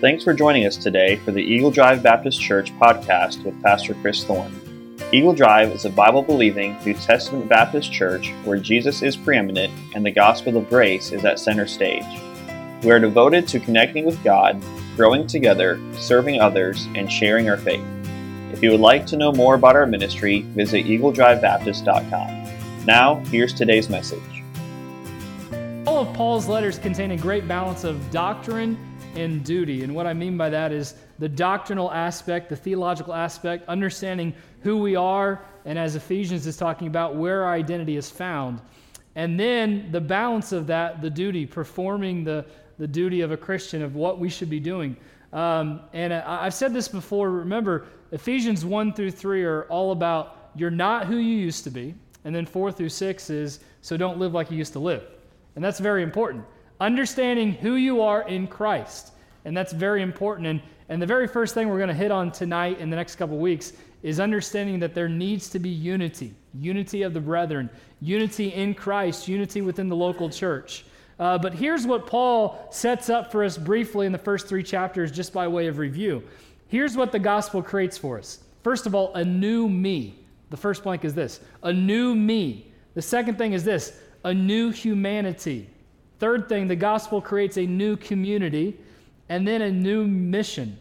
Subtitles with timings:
[0.00, 4.24] Thanks for joining us today for the Eagle Drive Baptist Church podcast with Pastor Chris
[4.24, 4.52] Thorne.
[5.12, 10.04] Eagle Drive is a Bible believing New Testament Baptist church where Jesus is preeminent and
[10.04, 12.04] the gospel of grace is at center stage.
[12.82, 14.60] We are devoted to connecting with God,
[14.96, 17.84] growing together, serving others, and sharing our faith.
[18.52, 22.84] If you would like to know more about our ministry, visit eagledrivebaptist.com.
[22.84, 24.42] Now, here's today's message.
[25.86, 28.76] All of Paul's letters contain a great balance of doctrine
[29.16, 29.82] and duty.
[29.82, 34.78] And what I mean by that is the doctrinal aspect, the theological aspect, understanding who
[34.78, 38.60] we are, and as Ephesians is talking about, where our identity is found.
[39.14, 42.44] And then the balance of that, the duty, performing the,
[42.78, 44.96] the duty of a Christian, of what we should be doing.
[45.32, 47.30] Um, and I've said this before.
[47.30, 51.94] Remember, Ephesians 1 through 3 are all about you're not who you used to be.
[52.24, 55.04] And then 4 through 6 is so don't live like you used to live.
[55.56, 56.44] And that's very important
[56.84, 59.12] understanding who you are in Christ.
[59.46, 60.46] And that's very important.
[60.46, 63.16] And, and the very first thing we're going to hit on tonight in the next
[63.16, 63.72] couple weeks
[64.02, 67.68] is understanding that there needs to be unity unity of the brethren,
[68.00, 70.84] unity in Christ, unity within the local church.
[71.18, 75.10] Uh, but here's what Paul sets up for us briefly in the first three chapters,
[75.10, 76.22] just by way of review.
[76.68, 78.44] Here's what the gospel creates for us.
[78.62, 80.16] First of all, a new me.
[80.50, 82.70] The first blank is this a new me.
[82.94, 85.68] The second thing is this a new humanity.
[86.24, 88.78] Third thing, the gospel creates a new community
[89.28, 90.78] and then a new mission.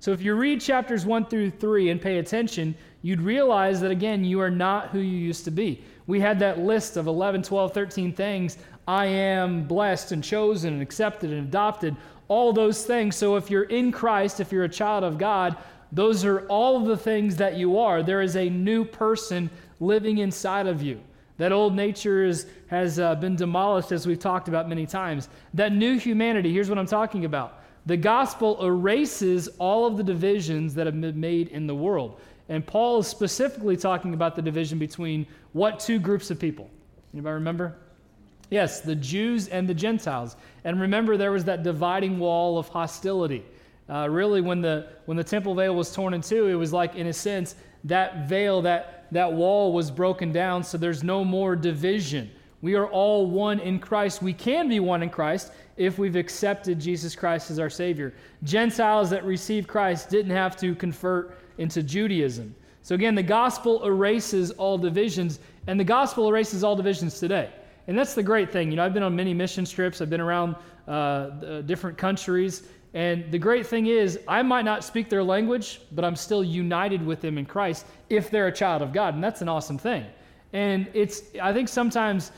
[0.00, 4.24] So if you read chapters 1 through 3 and pay attention, you'd realize that again,
[4.24, 5.82] you are not who you used to be.
[6.06, 8.56] We had that list of 11, 12, 13 things.
[8.88, 11.94] I am blessed and chosen and accepted and adopted,
[12.28, 13.16] all those things.
[13.16, 15.58] So if you're in Christ, if you're a child of God,
[15.92, 18.02] those are all the things that you are.
[18.02, 21.02] There is a new person living inside of you.
[21.38, 25.28] That old nature is, has uh, been demolished, as we've talked about many times.
[25.54, 27.62] That new humanity, here's what I'm talking about.
[27.84, 32.20] The gospel erases all of the divisions that have been made in the world.
[32.48, 36.70] And Paul is specifically talking about the division between what two groups of people?
[37.12, 37.76] Anybody remember?
[38.50, 40.36] Yes, the Jews and the Gentiles.
[40.64, 43.44] And remember, there was that dividing wall of hostility.
[43.88, 46.94] Uh, really, when the, when the temple veil was torn in two, it was like,
[46.94, 51.56] in a sense, that veil, that that wall was broken down, so there's no more
[51.56, 52.30] division.
[52.62, 54.22] We are all one in Christ.
[54.22, 58.14] We can be one in Christ if we've accepted Jesus Christ as our Savior.
[58.42, 62.54] Gentiles that received Christ didn't have to convert into Judaism.
[62.82, 67.50] So, again, the gospel erases all divisions, and the gospel erases all divisions today.
[67.88, 68.70] And that's the great thing.
[68.70, 70.56] You know, I've been on many mission trips, I've been around
[70.88, 72.62] uh, different countries,
[72.96, 77.04] and the great thing is, I might not speak their language, but I'm still united
[77.04, 79.12] with them in Christ if they're a child of God.
[79.12, 80.06] And that's an awesome thing.
[80.54, 82.32] And it's, I think sometimes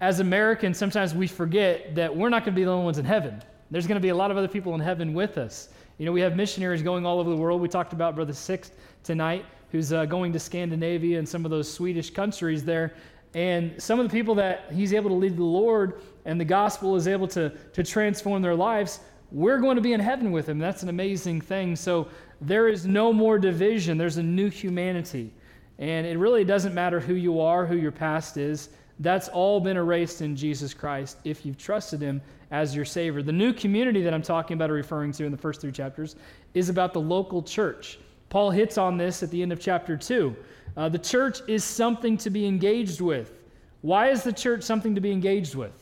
[0.00, 3.04] as Americans, sometimes we forget that we're not going to be the only ones in
[3.04, 3.42] heaven.
[3.70, 5.68] There's going to be a lot of other people in heaven with us.
[5.98, 7.60] You know, we have missionaries going all over the world.
[7.60, 8.72] We talked about Brother Sixth
[9.04, 12.94] tonight, who's uh, going to Scandinavia and some of those Swedish countries there.
[13.34, 16.96] And some of the people that he's able to lead the Lord and the gospel
[16.96, 19.00] is able to, to transform their lives,
[19.32, 20.58] we're going to be in heaven with him.
[20.58, 21.76] That's an amazing thing.
[21.76, 22.08] So
[22.40, 25.32] there is no more division, there's a new humanity.
[25.78, 28.68] And it really doesn't matter who you are, who your past is.
[28.98, 32.20] That's all been erased in Jesus Christ if you've trusted him
[32.50, 33.22] as your Savior.
[33.22, 36.16] The new community that I'm talking about or referring to in the first three chapters
[36.52, 37.98] is about the local church.
[38.28, 40.36] Paul hits on this at the end of chapter 2.
[40.76, 43.32] Uh, the church is something to be engaged with.
[43.80, 45.72] Why is the church something to be engaged with?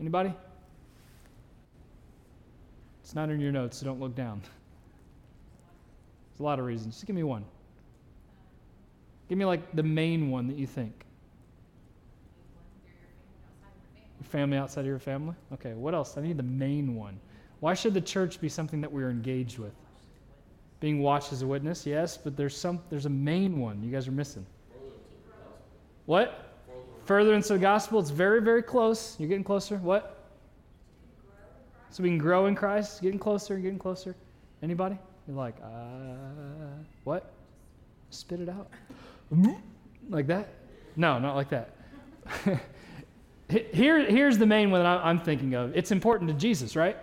[0.00, 0.34] Anybody?
[3.06, 4.40] It's not in your notes, so don't look down.
[6.32, 6.96] There's a lot of reasons.
[6.96, 7.44] Just give me one.
[9.28, 11.04] Give me like the main one that you think.
[14.18, 15.36] Your family outside of your family?
[15.52, 16.18] Okay, what else?
[16.18, 17.20] I need the main one.
[17.60, 19.74] Why should the church be something that we're engaged with?
[20.80, 24.08] Being watched as a witness, yes, but there's some there's a main one you guys
[24.08, 24.44] are missing.
[26.06, 26.56] What?
[27.04, 29.14] Further into the gospel, it's very, very close.
[29.20, 29.76] You're getting closer.
[29.76, 30.15] What?
[31.96, 34.14] So we can grow in Christ, getting closer, and getting closer.
[34.62, 34.98] Anybody?
[35.26, 37.32] You're like, uh, what?
[38.10, 38.68] Spit it out.
[40.10, 40.50] Like that?
[40.96, 41.70] No, not like that.
[43.48, 45.74] Here, here's the main one that I'm thinking of.
[45.74, 46.98] It's important to Jesus, right?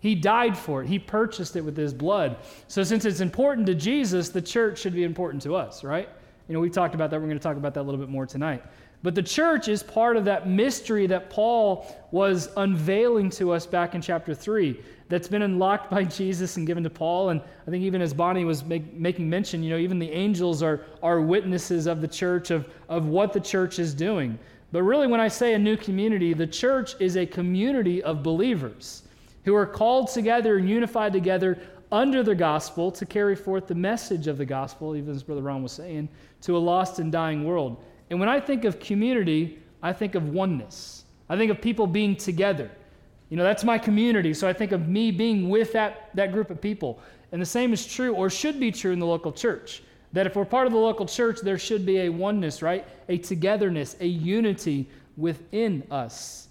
[0.00, 0.88] He died for it.
[0.88, 2.36] He purchased it with his blood.
[2.68, 6.10] So since it's important to Jesus, the church should be important to us, right?
[6.46, 7.20] You know, we talked about that.
[7.20, 8.64] We're going to talk about that a little bit more tonight.
[9.02, 13.94] But the church is part of that mystery that Paul was unveiling to us back
[13.94, 17.30] in chapter 3 that's been unlocked by Jesus and given to Paul.
[17.30, 20.62] And I think even as Bonnie was make, making mention, you know, even the angels
[20.62, 24.38] are, are witnesses of the church, of, of what the church is doing.
[24.72, 29.02] But really, when I say a new community, the church is a community of believers.
[29.44, 31.58] who are called together and unified together
[31.90, 35.62] under the gospel to carry forth the message of the gospel, even as Brother Ron
[35.62, 36.08] was saying,
[36.42, 37.82] to a lost and dying world.
[38.10, 41.04] And when I think of community, I think of oneness.
[41.28, 42.70] I think of people being together.
[43.30, 46.50] You know, that's my community, so I think of me being with that, that group
[46.50, 47.00] of people.
[47.30, 49.84] And the same is true, or should be true, in the local church.
[50.12, 52.84] That if we're part of the local church, there should be a oneness, right?
[53.08, 56.48] A togetherness, a unity within us.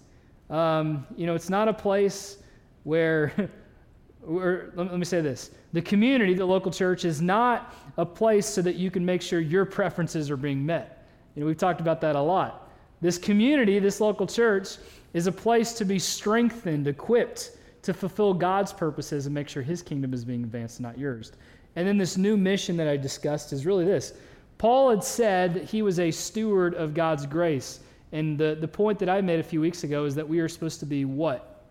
[0.48, 2.38] Um, you know, it's not a place
[2.84, 3.50] where,
[4.22, 8.62] where let, me say this the community, the local church, is not a place so
[8.62, 10.99] that you can make sure your preferences are being met.
[11.34, 12.68] You know, we've talked about that a lot.
[13.00, 14.76] This community, this local church,
[15.14, 19.82] is a place to be strengthened, equipped to fulfill God's purposes and make sure His
[19.82, 21.32] kingdom is being advanced, not yours.
[21.76, 24.12] And then this new mission that I discussed is really this.
[24.58, 27.80] Paul had said that he was a steward of God's grace.
[28.12, 30.48] And the, the point that I made a few weeks ago is that we are
[30.48, 31.64] supposed to be what?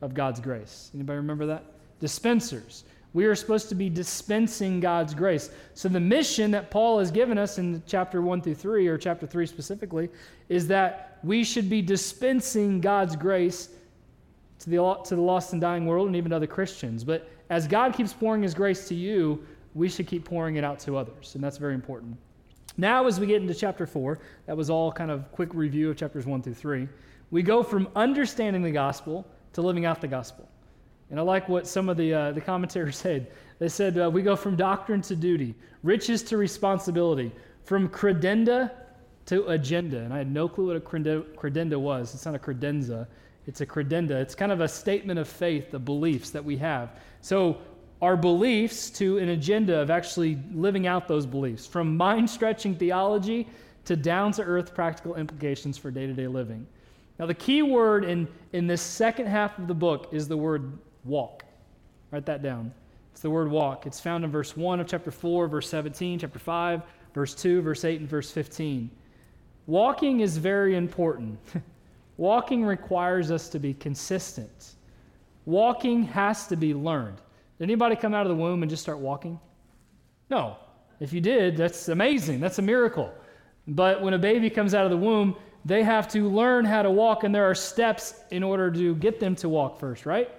[0.00, 0.90] Of God's grace.
[0.94, 1.64] Anybody remember that?
[2.00, 2.82] Dispensers.
[3.14, 5.50] We are supposed to be dispensing God's grace.
[5.74, 9.26] So, the mission that Paul has given us in chapter 1 through 3, or chapter
[9.26, 10.08] 3 specifically,
[10.48, 13.68] is that we should be dispensing God's grace
[14.60, 17.04] to the, to the lost and dying world and even to other Christians.
[17.04, 19.44] But as God keeps pouring his grace to you,
[19.74, 21.34] we should keep pouring it out to others.
[21.34, 22.16] And that's very important.
[22.76, 25.96] Now, as we get into chapter 4, that was all kind of quick review of
[25.96, 26.88] chapters 1 through 3,
[27.30, 30.48] we go from understanding the gospel to living out the gospel.
[31.12, 33.30] And I like what some of the, uh, the commentators said.
[33.58, 37.30] They said uh, we go from doctrine to duty, riches to responsibility,
[37.64, 38.72] from credenda
[39.26, 39.98] to agenda.
[39.98, 42.14] And I had no clue what a credenda was.
[42.14, 43.06] It's not a credenza,
[43.46, 44.12] it's a credenda.
[44.12, 46.98] It's kind of a statement of faith, the beliefs that we have.
[47.20, 47.58] So,
[48.00, 53.46] our beliefs to an agenda of actually living out those beliefs, from mind stretching theology
[53.84, 56.66] to down to earth practical implications for day to day living.
[57.18, 60.78] Now, the key word in, in this second half of the book is the word
[61.04, 61.44] walk.
[62.10, 62.72] Write that down.
[63.12, 63.86] It's the word walk.
[63.86, 66.82] It's found in verse 1 of chapter 4, verse 17, chapter 5,
[67.14, 68.90] verse 2, verse 8, and verse 15.
[69.66, 71.38] Walking is very important.
[72.16, 74.74] walking requires us to be consistent.
[75.44, 77.18] Walking has to be learned.
[77.58, 79.38] Did anybody come out of the womb and just start walking?
[80.30, 80.56] No.
[81.00, 82.40] If you did, that's amazing.
[82.40, 83.12] That's a miracle.
[83.68, 86.90] But when a baby comes out of the womb, they have to learn how to
[86.90, 90.30] walk, and there are steps in order to get them to walk first, right?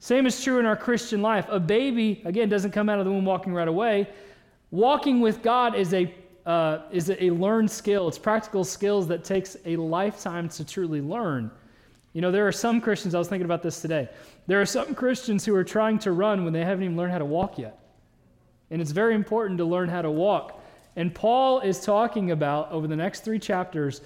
[0.00, 1.46] Same is true in our Christian life.
[1.48, 4.08] A baby, again, doesn't come out of the womb walking right away.
[4.70, 6.14] Walking with God is a
[6.48, 8.08] uh, is a learned skill.
[8.08, 11.50] It's practical skills that takes a lifetime to truly learn.
[12.14, 14.08] You know, there are some Christians, I was thinking about this today.
[14.46, 17.18] There are some Christians who are trying to run when they haven't even learned how
[17.18, 17.78] to walk yet.
[18.70, 20.64] And it's very important to learn how to walk.
[20.96, 24.00] And Paul is talking about, over the next three chapters,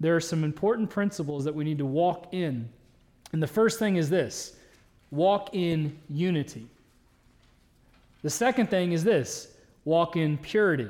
[0.00, 2.70] there are some important principles that we need to walk in.
[3.32, 4.56] And the first thing is this
[5.12, 6.66] walk in unity.
[8.22, 9.48] The second thing is this
[9.84, 10.88] walk in purity.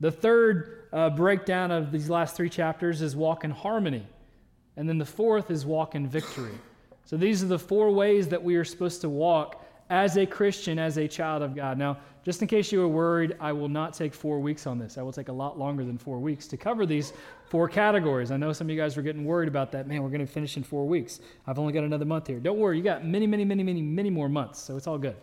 [0.00, 4.06] The third uh, breakdown of these last three chapters is walk in harmony.
[4.76, 6.52] And then the fourth is walk in victory.
[7.06, 10.78] So these are the four ways that we are supposed to walk as a Christian,
[10.78, 11.78] as a child of God.
[11.78, 14.98] Now, just in case you were worried, I will not take four weeks on this.
[14.98, 17.12] I will take a lot longer than four weeks to cover these
[17.48, 18.32] four categories.
[18.32, 19.86] I know some of you guys were getting worried about that.
[19.86, 21.20] Man, we're going to finish in four weeks.
[21.46, 22.40] I've only got another month here.
[22.40, 25.14] Don't worry, you got many, many, many, many, many more months, so it's all good.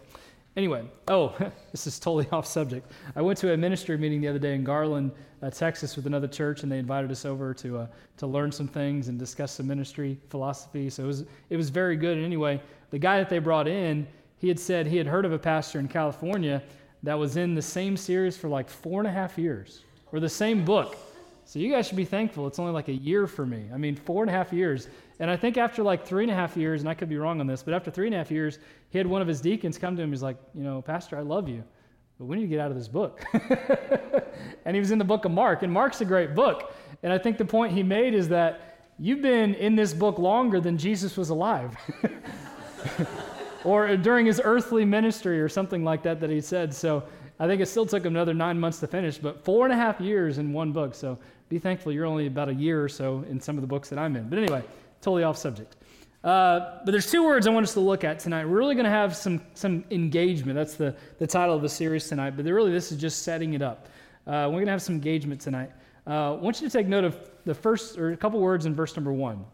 [0.55, 1.35] Anyway, oh,
[1.71, 2.89] this is totally off subject.
[3.15, 6.27] I went to a ministry meeting the other day in Garland, uh, Texas, with another
[6.27, 9.67] church, and they invited us over to uh, to learn some things and discuss some
[9.67, 10.89] ministry philosophy.
[10.89, 12.17] So it was it was very good.
[12.17, 14.07] And anyway, the guy that they brought in,
[14.43, 16.61] he had said he had heard of a pastor in California
[17.01, 20.27] that was in the same series for like four and a half years, or the
[20.27, 20.97] same book.
[21.45, 22.45] So you guys should be thankful.
[22.45, 23.69] It's only like a year for me.
[23.73, 24.89] I mean, four and a half years.
[25.21, 27.39] And I think after like three and a half years, and I could be wrong
[27.39, 28.59] on this, but after three and a half years,
[28.89, 30.09] he had one of his deacons come to him.
[30.09, 31.63] He's like, you know, Pastor, I love you,
[32.19, 33.23] but we need to get out of this book.
[34.65, 36.75] and he was in the book of Mark, and Mark's a great book.
[37.01, 40.59] And I think the point he made is that you've been in this book longer
[40.59, 41.77] than Jesus was alive.
[43.63, 46.73] or during his earthly ministry, or something like that, that he said.
[46.73, 47.03] So
[47.39, 49.75] I think it still took him another nine months to finish, but four and a
[49.75, 50.93] half years in one book.
[50.95, 51.17] So
[51.49, 53.99] be thankful you're only about a year or so in some of the books that
[53.99, 54.29] I'm in.
[54.29, 54.63] But anyway,
[55.01, 55.75] totally off subject.
[56.23, 58.45] Uh, but there's two words I want us to look at tonight.
[58.45, 60.55] We're really going to have some, some engagement.
[60.55, 62.37] That's the, the title of the series tonight.
[62.37, 63.89] But really, this is just setting it up.
[64.25, 65.71] Uh, we're going to have some engagement tonight.
[66.07, 68.73] Uh, I want you to take note of the first, or a couple words in
[68.73, 69.45] verse number one.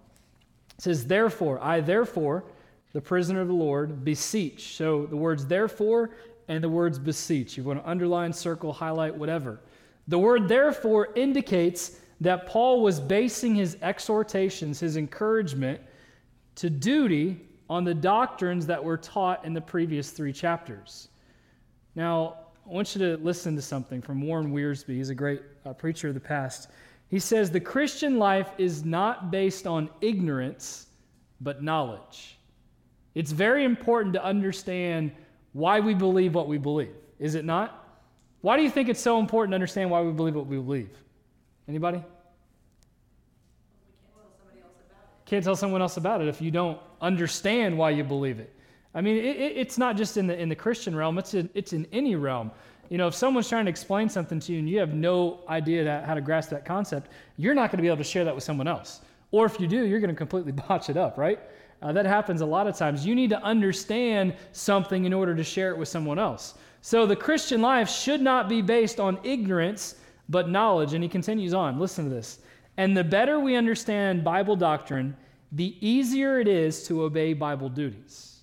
[0.77, 2.43] It says, Therefore, I therefore,
[2.93, 4.75] the prisoner of the Lord, beseech.
[4.75, 6.11] So the words therefore
[6.47, 7.57] and the words beseech.
[7.57, 9.59] You want to underline, circle, highlight, whatever.
[10.07, 15.79] The word therefore indicates that Paul was basing his exhortations, his encouragement,
[16.55, 21.09] to duty on the doctrines that were taught in the previous three chapters.
[21.95, 24.95] Now, I want you to listen to something from Warren Wiersbe.
[24.95, 26.69] He's a great uh, preacher of the past.
[27.09, 30.87] He says, The Christian life is not based on ignorance,
[31.41, 32.38] but knowledge.
[33.19, 35.11] It's very important to understand
[35.51, 37.99] why we believe what we believe, is it not?
[38.39, 40.89] Why do you think it's so important to understand why we believe what we believe?
[41.67, 42.01] Anybody?
[45.25, 48.55] Can't tell someone else about it if you don't understand why you believe it.
[48.95, 51.73] I mean, it, it's not just in the, in the Christian realm, it's in, it's
[51.73, 52.51] in any realm.
[52.87, 56.05] You know, if someone's trying to explain something to you and you have no idea
[56.07, 58.45] how to grasp that concept, you're not going to be able to share that with
[58.45, 59.01] someone else.
[59.31, 61.41] Or if you do, you're going to completely botch it up, right?
[61.81, 63.05] Uh, that happens a lot of times.
[63.05, 66.55] You need to understand something in order to share it with someone else.
[66.81, 69.95] So the Christian life should not be based on ignorance,
[70.27, 70.93] but knowledge.
[70.93, 71.79] And he continues on.
[71.79, 72.39] Listen to this.
[72.77, 75.15] And the better we understand Bible doctrine,
[75.53, 78.41] the easier it is to obey Bible duties.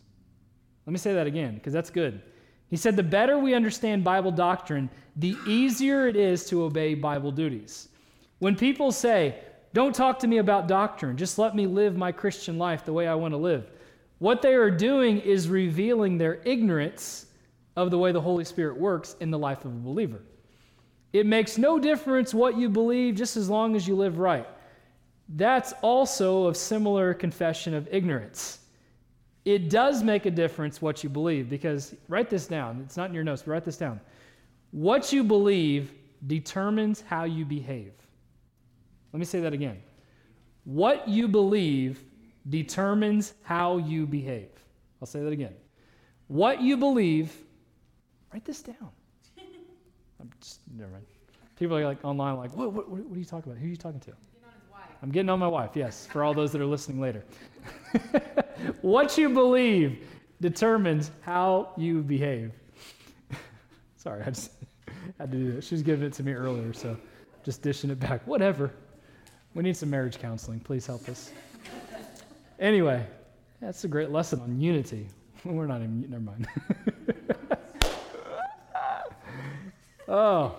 [0.86, 2.22] Let me say that again, because that's good.
[2.68, 7.30] He said, the better we understand Bible doctrine, the easier it is to obey Bible
[7.30, 7.88] duties.
[8.38, 9.38] When people say,
[9.76, 13.06] don't talk to me about doctrine, just let me live my Christian life the way
[13.06, 13.70] I want to live,
[14.20, 17.26] what they are doing is revealing their ignorance
[17.76, 20.22] of the way the Holy Spirit works in the life of a believer.
[21.12, 24.48] It makes no difference what you believe just as long as you live right.
[25.28, 28.60] That's also a similar confession of ignorance.
[29.44, 32.80] It does make a difference what you believe because, write this down.
[32.86, 34.00] It's not in your notes, but write this down.
[34.70, 35.92] What you believe
[36.26, 37.92] determines how you behave.
[39.12, 39.82] Let me say that again.
[40.64, 42.04] What you believe
[42.48, 44.48] determines how you behave.
[45.00, 45.54] I'll say that again.
[46.28, 47.32] What you believe,
[48.32, 48.90] write this down.
[50.20, 51.04] I'm just, never mind.
[51.56, 53.60] People are like online, like, what, what, what are you talking about?
[53.60, 54.12] Who are you talking to?
[55.02, 57.24] I'm getting on my wife, yes, for all those that are listening later.
[58.80, 60.08] what you believe
[60.40, 62.52] determines how you behave.
[63.96, 64.52] Sorry, I just
[65.18, 65.64] had to do that.
[65.64, 66.96] She was giving it to me earlier, so
[67.44, 68.26] just dishing it back.
[68.26, 68.72] Whatever.
[69.56, 70.60] We need some marriage counseling.
[70.60, 71.32] Please help us.
[72.60, 73.02] Anyway,
[73.58, 75.08] that's a great lesson on unity.
[75.46, 76.46] We're not even, never mind.
[80.08, 80.56] oh.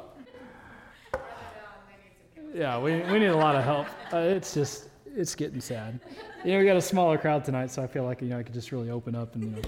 [2.56, 3.86] Yeah, we, we need a lot of help.
[4.12, 6.00] Uh, it's just, it's getting sad.
[6.44, 8.44] You know, we got a smaller crowd tonight, so I feel like, you know, I
[8.44, 9.62] could just really open up and, you know.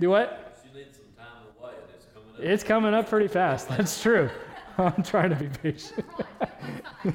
[0.00, 0.62] Do what?
[2.38, 3.68] It's coming up pretty fast.
[3.68, 4.30] That's true.
[4.78, 6.04] I'm trying to be patient.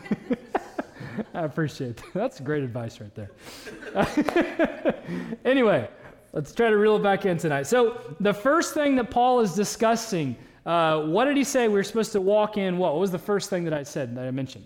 [1.34, 2.14] I appreciate that.
[2.14, 3.32] That's great advice right there.
[5.46, 5.90] anyway,
[6.34, 7.68] let's try to reel it back in tonight.
[7.68, 11.84] So, the first thing that Paul is discussing uh, what did he say we were
[11.84, 12.78] supposed to walk in?
[12.78, 12.94] What?
[12.94, 14.66] what was the first thing that I said that I mentioned?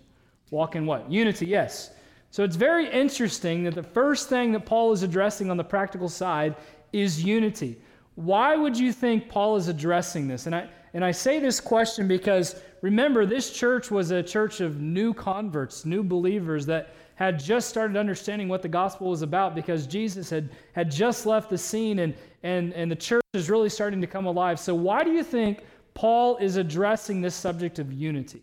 [0.51, 1.09] Walk in what?
[1.09, 1.91] Unity, yes.
[2.29, 6.09] So it's very interesting that the first thing that Paul is addressing on the practical
[6.09, 6.55] side
[6.91, 7.79] is unity.
[8.15, 10.45] Why would you think Paul is addressing this?
[10.45, 14.81] And I, and I say this question because remember, this church was a church of
[14.81, 19.87] new converts, new believers that had just started understanding what the gospel was about because
[19.87, 24.01] Jesus had, had just left the scene and, and, and the church is really starting
[24.01, 24.59] to come alive.
[24.59, 28.41] So, why do you think Paul is addressing this subject of unity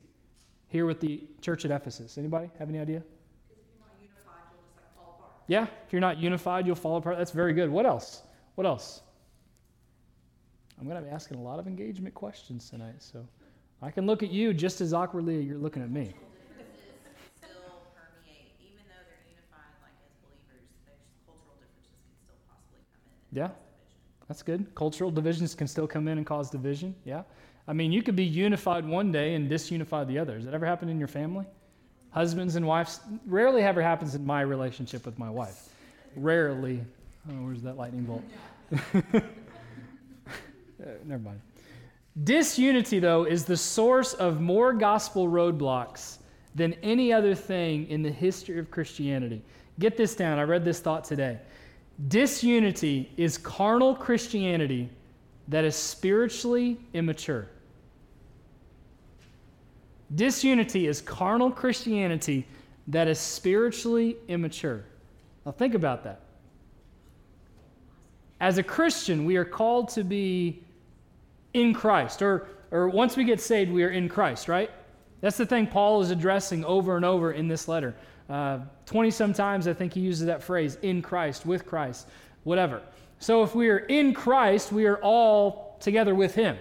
[0.68, 2.16] here with the church at Ephesus.
[2.16, 3.02] Anybody have any idea?
[5.48, 7.18] Yeah, if you're not unified, you'll fall apart.
[7.18, 7.68] That's very good.
[7.68, 8.22] What else?
[8.54, 9.02] What else?
[10.80, 13.26] I'm going to be asking a lot of engagement questions tonight, so
[13.82, 16.14] I can look at you just as awkwardly as you're looking at me.
[23.32, 23.50] Yeah.
[24.26, 24.74] That's good.
[24.74, 26.94] Cultural divisions can still come in and cause division.
[27.04, 27.22] Yeah.
[27.68, 30.34] I mean, you could be unified one day and disunify the other.
[30.34, 31.46] Has that ever happened in your family?
[32.10, 35.68] Husbands and wives, rarely ever happens in my relationship with my wife.
[36.16, 36.80] Rarely.
[37.28, 38.24] Oh, where's that lightning bolt?
[40.82, 41.40] uh, never mind.
[42.24, 46.18] Disunity, though, is the source of more gospel roadblocks
[46.54, 49.42] than any other thing in the history of Christianity.
[49.78, 50.38] Get this down.
[50.38, 51.38] I read this thought today.
[52.08, 54.90] Disunity is carnal Christianity
[55.48, 57.48] that is spiritually immature.
[60.14, 62.46] Disunity is carnal Christianity
[62.88, 64.84] that is spiritually immature.
[65.46, 66.20] Now, think about that.
[68.40, 70.64] As a Christian, we are called to be
[71.54, 74.70] in Christ, or, or once we get saved, we are in Christ, right?
[75.20, 77.94] That's the thing Paul is addressing over and over in this letter.
[78.28, 82.08] 20 uh, some times, I think he uses that phrase in Christ, with Christ,
[82.44, 82.80] whatever.
[83.18, 86.56] So if we are in Christ, we are all together with him.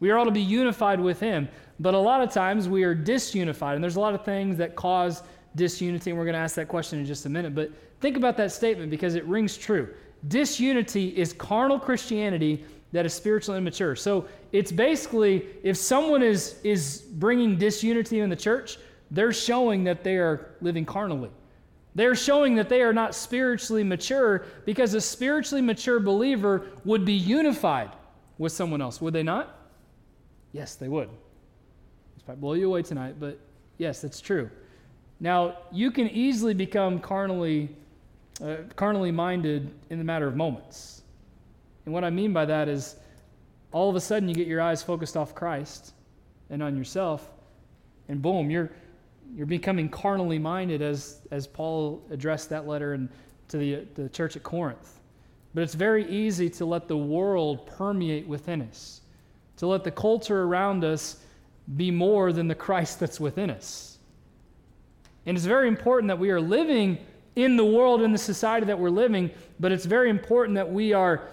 [0.00, 1.48] We are all to be unified with him.
[1.80, 4.76] But a lot of times we are disunified, and there's a lot of things that
[4.76, 5.22] cause
[5.56, 7.54] disunity, and we're going to ask that question in just a minute.
[7.54, 9.88] But think about that statement because it rings true.
[10.28, 12.64] Disunity is carnal Christianity
[12.94, 13.96] that is spiritually immature.
[13.96, 18.78] So it's basically if someone is, is bringing disunity in the church,
[19.10, 21.30] they're showing that they are living carnally.
[21.96, 27.14] They're showing that they are not spiritually mature because a spiritually mature believer would be
[27.14, 27.90] unified
[28.38, 29.58] with someone else, would they not?
[30.52, 31.08] Yes, they would.
[32.16, 33.40] This might blow you away tonight, but
[33.76, 34.48] yes, that's true.
[35.18, 37.70] Now, you can easily become carnally,
[38.40, 41.02] uh, carnally minded in the matter of moments.
[41.84, 42.96] And what I mean by that is
[43.72, 45.92] all of a sudden you get your eyes focused off Christ
[46.50, 47.28] and on yourself,
[48.08, 48.70] and boom, you're,
[49.34, 53.08] you're becoming carnally minded as, as Paul addressed that letter in,
[53.48, 55.00] to the, the church at Corinth.
[55.54, 59.00] But it's very easy to let the world permeate within us,
[59.56, 61.18] to let the culture around us
[61.76, 63.98] be more than the Christ that's within us.
[65.26, 66.98] And it's very important that we are living
[67.36, 70.92] in the world, in the society that we're living, but it's very important that we
[70.92, 71.28] are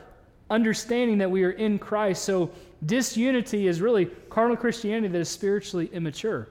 [0.51, 2.23] understanding that we are in Christ.
[2.23, 2.51] So,
[2.85, 6.49] disunity is really carnal Christianity that is spiritually immature.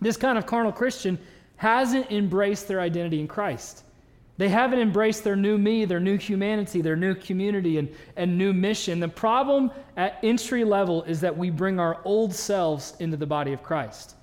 [0.00, 1.18] This kind of carnal Christian
[1.56, 3.84] hasn't embraced their identity in Christ.
[4.38, 8.52] They haven't embraced their new me, their new humanity, their new community, and, and new
[8.52, 9.00] mission.
[9.00, 13.54] The problem at entry level is that we bring our old selves into the body
[13.54, 14.16] of Christ.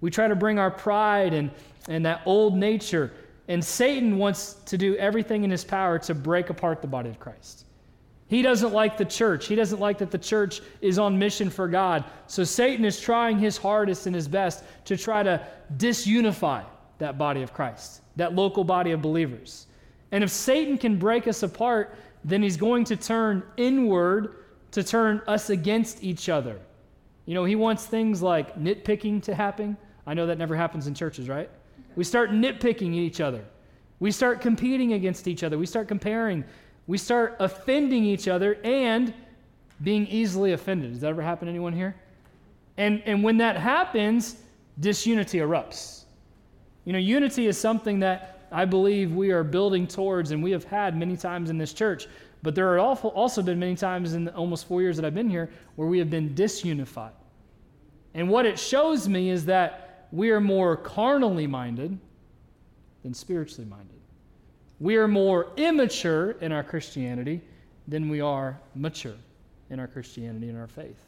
[0.00, 1.50] We try to bring our pride and,
[1.88, 3.12] and that old nature,
[3.46, 7.20] and Satan wants to do everything in his power to break apart the body of
[7.20, 7.66] Christ.
[8.30, 9.48] He doesn't like the church.
[9.48, 12.04] He doesn't like that the church is on mission for God.
[12.28, 15.44] So Satan is trying his hardest and his best to try to
[15.78, 16.64] disunify
[16.98, 19.66] that body of Christ, that local body of believers.
[20.12, 24.36] And if Satan can break us apart, then he's going to turn inward
[24.70, 26.60] to turn us against each other.
[27.26, 29.76] You know, he wants things like nitpicking to happen.
[30.06, 31.50] I know that never happens in churches, right?
[31.96, 33.44] We start nitpicking each other.
[33.98, 35.58] We start competing against each other.
[35.58, 36.44] We start comparing
[36.90, 39.14] we start offending each other and
[39.84, 40.90] being easily offended.
[40.90, 41.94] Does that ever happen to anyone here?
[42.78, 44.38] And, and when that happens,
[44.80, 46.06] disunity erupts.
[46.84, 50.64] You know, unity is something that I believe we are building towards and we have
[50.64, 52.08] had many times in this church.
[52.42, 55.30] But there are also been many times in the almost four years that I've been
[55.30, 57.12] here where we have been disunified.
[58.14, 61.96] And what it shows me is that we are more carnally minded
[63.04, 63.99] than spiritually minded.
[64.80, 67.42] We are more immature in our Christianity
[67.86, 69.16] than we are mature
[69.68, 71.06] in our Christianity and our faith.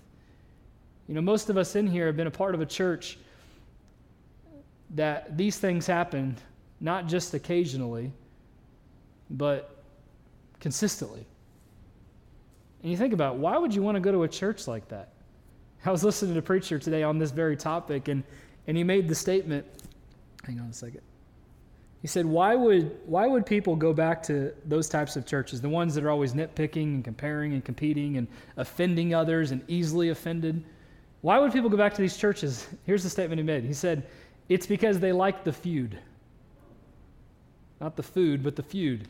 [1.09, 3.19] You know, most of us in here have been a part of a church
[4.91, 6.41] that these things happened
[6.81, 8.13] not just occasionally,
[9.31, 9.83] but
[10.61, 11.25] consistently.
[12.83, 15.13] And you think about why would you want to go to a church like that?
[15.85, 18.23] I was listening to a preacher today on this very topic, and,
[18.67, 19.67] and he made the statement.
[20.45, 21.01] Hang on a second.
[22.03, 25.69] He said, why would, why would people go back to those types of churches, the
[25.69, 30.65] ones that are always nitpicking and comparing and competing and offending others and easily offended?
[31.21, 32.67] Why would people go back to these churches?
[32.85, 33.63] Here's the statement he made.
[33.63, 34.09] He said,
[34.49, 35.97] It's because they like the feud.
[37.81, 39.07] Not the food, but the feud.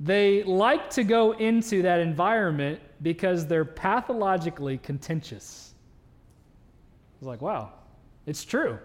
[0.00, 5.74] They like to go into that environment because they're pathologically contentious.
[7.16, 7.72] I was like, wow,
[8.26, 8.78] it's true.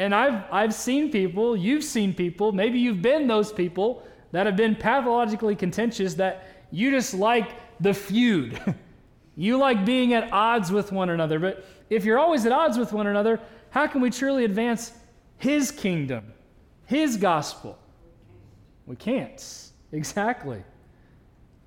[0.00, 4.56] And I've, I've seen people, you've seen people, maybe you've been those people that have
[4.56, 8.58] been pathologically contentious that you just like the feud.
[9.36, 11.38] you like being at odds with one another.
[11.38, 14.92] But if you're always at odds with one another, how can we truly advance
[15.36, 16.32] His kingdom,
[16.86, 17.78] His gospel?
[18.86, 19.70] We can't.
[19.92, 20.64] Exactly.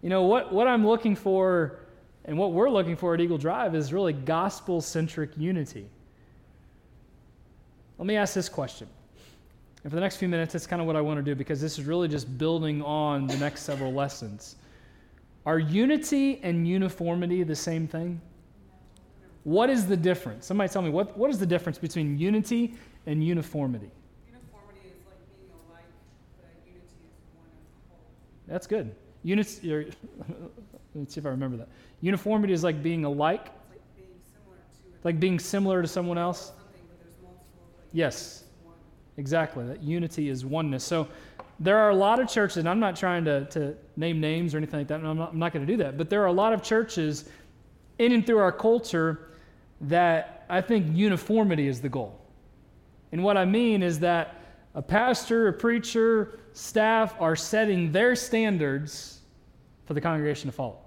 [0.02, 1.82] You know, what, what I'm looking for
[2.26, 5.88] and what we're looking for at Eagle Drive is really gospel centric unity.
[7.98, 8.88] Let me ask this question.
[9.84, 11.60] And for the next few minutes, that's kind of what I want to do because
[11.62, 14.56] this is really just building on the next several lessons.
[15.46, 18.22] Are unity and uniformity the same thing?
[19.44, 20.46] What is the difference?
[20.46, 22.76] Somebody tell me, what, what is the difference between unity
[23.06, 23.92] and uniformity?
[24.26, 25.84] Uniformity is like being alike,
[26.38, 28.00] but unity is one as a whole.
[28.48, 28.96] That's good.
[29.24, 29.86] Unity,
[30.96, 31.68] let's see if I remember that.
[32.00, 36.18] Uniformity is like being alike, It's like being similar to like being similar to someone
[36.18, 36.48] else.
[36.48, 37.68] something, but there's multiple.
[37.78, 38.44] Like, Yes.
[39.18, 39.66] Exactly.
[39.66, 40.84] That unity is oneness.
[40.84, 41.08] So
[41.60, 44.58] there are a lot of churches, and I'm not trying to, to name names or
[44.58, 46.34] anything like that, I'm not, I'm not going to do that, but there are a
[46.34, 47.30] lot of churches
[48.00, 49.30] in and through our culture
[49.82, 52.20] that I think uniformity is the goal.
[53.12, 54.42] And what I mean is that
[54.74, 59.20] a pastor, a preacher, staff are setting their standards
[59.86, 60.80] for the congregation to follow.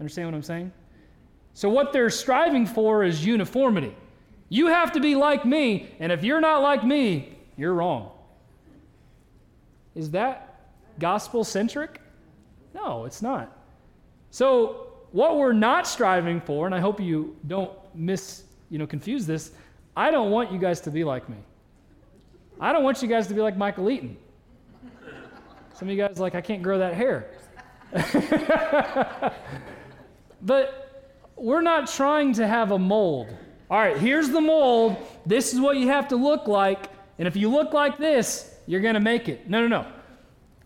[0.00, 0.72] Understand what I'm saying?
[1.54, 3.94] So what they're striving for is uniformity.
[4.48, 8.10] You have to be like me, and if you're not like me, you're wrong.
[9.94, 10.60] Is that
[10.98, 12.00] gospel centric?
[12.74, 13.56] No, it's not.
[14.30, 19.26] So, what we're not striving for, and I hope you don't miss, you know, confuse
[19.26, 19.52] this,
[19.96, 21.38] I don't want you guys to be like me.
[22.60, 24.16] I don't want you guys to be like Michael Eaton.
[25.74, 27.30] Some of you guys like, I can't grow that hair.
[30.42, 33.34] but we're not trying to have a mold.
[33.70, 34.96] All right, here's the mold.
[35.26, 36.88] This is what you have to look like.
[37.18, 39.48] And if you look like this, you're going to make it.
[39.48, 39.86] No, no, no.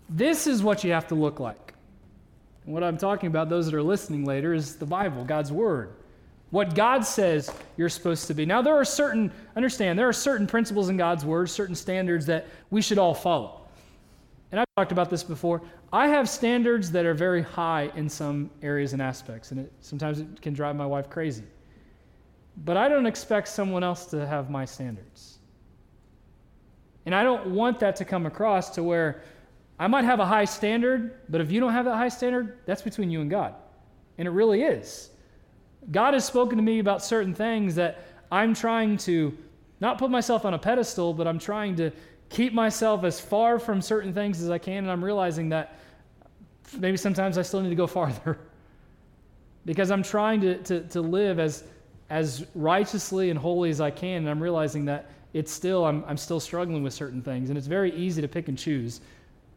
[0.08, 1.74] This is what you have to look like.
[2.64, 5.94] And what I'm talking about, those that are listening later, is the Bible, God's Word.
[6.50, 8.44] What God says you're supposed to be.
[8.44, 12.46] Now, there are certain, understand, there are certain principles in God's Word, certain standards that
[12.70, 13.62] we should all follow.
[14.52, 15.62] And I've talked about this before.
[15.92, 20.20] I have standards that are very high in some areas and aspects, and it, sometimes
[20.20, 21.44] it can drive my wife crazy.
[22.56, 25.38] But I don't expect someone else to have my standards.
[27.06, 29.22] And I don't want that to come across to where
[29.78, 32.82] I might have a high standard, but if you don't have that high standard, that's
[32.82, 33.54] between you and God.
[34.18, 35.10] And it really is.
[35.90, 39.36] God has spoken to me about certain things that I'm trying to
[39.80, 41.90] not put myself on a pedestal, but I'm trying to
[42.28, 44.84] keep myself as far from certain things as I can.
[44.84, 45.78] And I'm realizing that
[46.78, 48.38] maybe sometimes I still need to go farther
[49.64, 51.64] because I'm trying to, to, to live as,
[52.12, 54.18] as righteously and holy as I can.
[54.18, 57.48] And I'm realizing that it's still, I'm, I'm still struggling with certain things.
[57.48, 59.01] And it's very easy to pick and choose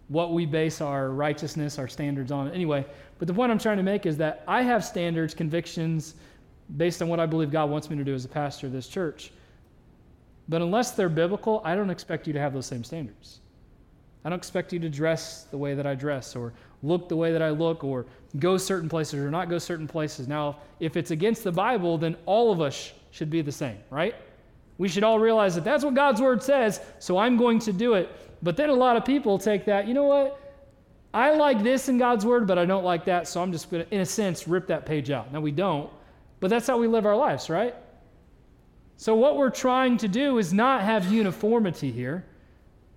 [0.08, 2.50] what we base our righteousness, our standards on.
[2.52, 2.86] Anyway,
[3.20, 6.16] but the point I'm trying to make is that I have standards, convictions
[6.78, 8.88] based on what I believe God wants me to do as a pastor of this
[8.88, 9.34] church.
[10.48, 13.42] But unless they're biblical, I don't expect you to have those same standards.
[14.24, 17.32] I don't expect you to dress the way that I dress or look the way
[17.32, 18.06] that I look or
[18.40, 20.28] go certain places or not go certain places.
[20.28, 24.16] Now, if it's against the Bible, then all of us should be the same, right?
[24.78, 27.94] We should all realize that that's what God's word says, so I'm going to do
[27.94, 28.10] it.
[28.44, 30.42] But then a lot of people take that, you know what?
[31.14, 33.86] I like this in God's word, but I don't like that, so I'm just going
[33.86, 35.32] to, in a sense, rip that page out.
[35.32, 35.90] Now, we don't,
[36.42, 37.74] but that's how we live our lives, right?
[38.98, 42.26] So, what we're trying to do is not have uniformity here.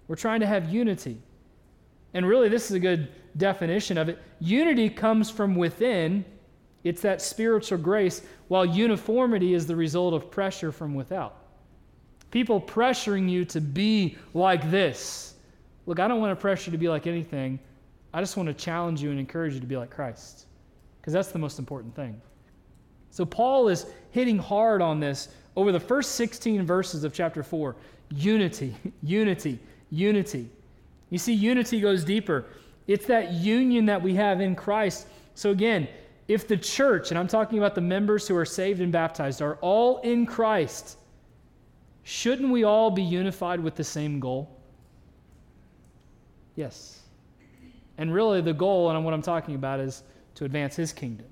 [0.08, 1.20] We're trying to have unity.
[2.14, 4.18] And really, this is a good definition of it.
[4.40, 6.24] Unity comes from within,
[6.84, 11.36] it's that spiritual grace, while uniformity is the result of pressure from without.
[12.30, 15.34] People pressuring you to be like this.
[15.86, 17.58] Look, I don't want to pressure you to be like anything.
[18.12, 20.46] I just want to challenge you and encourage you to be like Christ,
[21.00, 22.20] because that's the most important thing.
[23.10, 27.74] So, Paul is hitting hard on this over the first 16 verses of chapter 4
[28.10, 29.58] unity, unity,
[29.90, 30.48] unity.
[31.10, 32.46] You see, unity goes deeper.
[32.88, 35.06] It's that union that we have in Christ.
[35.34, 35.86] So, again,
[36.26, 39.56] if the church, and I'm talking about the members who are saved and baptized, are
[39.60, 40.96] all in Christ,
[42.02, 44.50] shouldn't we all be unified with the same goal?
[46.56, 47.02] Yes.
[47.98, 50.02] And really, the goal, and what I'm talking about, is
[50.34, 51.26] to advance His kingdom,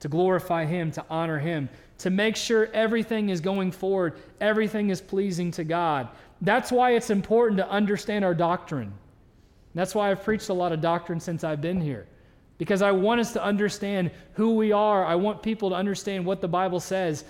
[0.00, 1.68] to glorify Him, to honor Him,
[1.98, 6.08] to make sure everything is going forward, everything is pleasing to God.
[6.40, 8.92] That's why it's important to understand our doctrine.
[9.74, 12.06] That's why I've preached a lot of doctrine since I've been here.
[12.58, 15.04] Because I want us to understand who we are.
[15.04, 17.24] I want people to understand what the Bible says.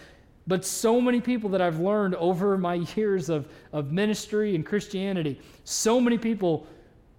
[0.46, 5.40] But so many people that I've learned over my years of, of ministry and Christianity,
[5.64, 6.66] so many people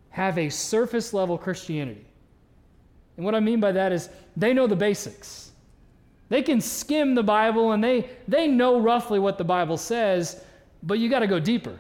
[0.10, 2.06] have a surface level Christianity.
[3.18, 5.52] And what I mean by that is they know the basics.
[6.30, 10.44] They can skim the Bible and they, they know roughly what the Bible says,
[10.84, 11.80] but you got to go deeper.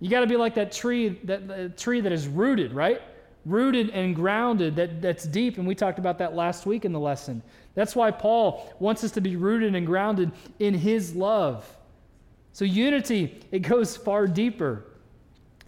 [0.00, 3.00] You got to be like that tree that tree that is rooted, right?
[3.46, 5.58] Rooted and grounded, that, that's deep.
[5.58, 7.42] And we talked about that last week in the lesson.
[7.74, 11.66] That's why Paul wants us to be rooted and grounded in his love.
[12.52, 14.84] So, unity, it goes far deeper.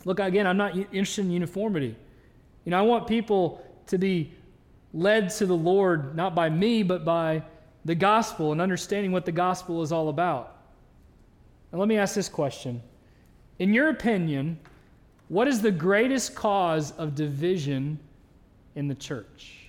[0.04, 1.96] Look, again, I'm not interested in uniformity.
[2.64, 4.32] You know, I want people to be
[4.94, 7.42] led to the Lord not by me, but by
[7.84, 10.56] the gospel and understanding what the gospel is all about.
[11.70, 12.82] And let me ask this question
[13.58, 14.58] In your opinion,
[15.28, 17.98] what is the greatest cause of division
[18.74, 19.66] in the church?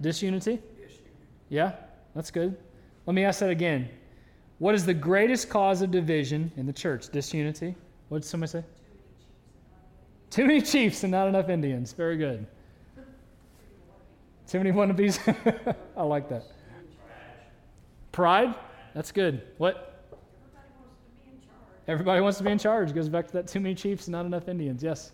[0.00, 0.60] Disunity?
[1.48, 1.72] Yeah,
[2.14, 2.56] that's good.
[3.06, 3.88] Let me ask that again.
[4.58, 7.08] What is the greatest cause of division in the church?
[7.08, 7.74] Disunity?
[8.08, 8.64] What did somebody say?
[10.30, 11.92] Too many chiefs and not enough Indians.
[11.92, 12.46] Very good.
[14.46, 15.18] Too many wannabes?
[15.96, 16.44] I like that.
[18.12, 18.54] Pride?
[18.94, 19.42] That's good.
[19.58, 19.87] What?
[21.88, 22.94] Everybody wants to be in charge.
[22.94, 24.82] Goes back to that too many chiefs and not enough Indians.
[24.82, 25.12] Yes.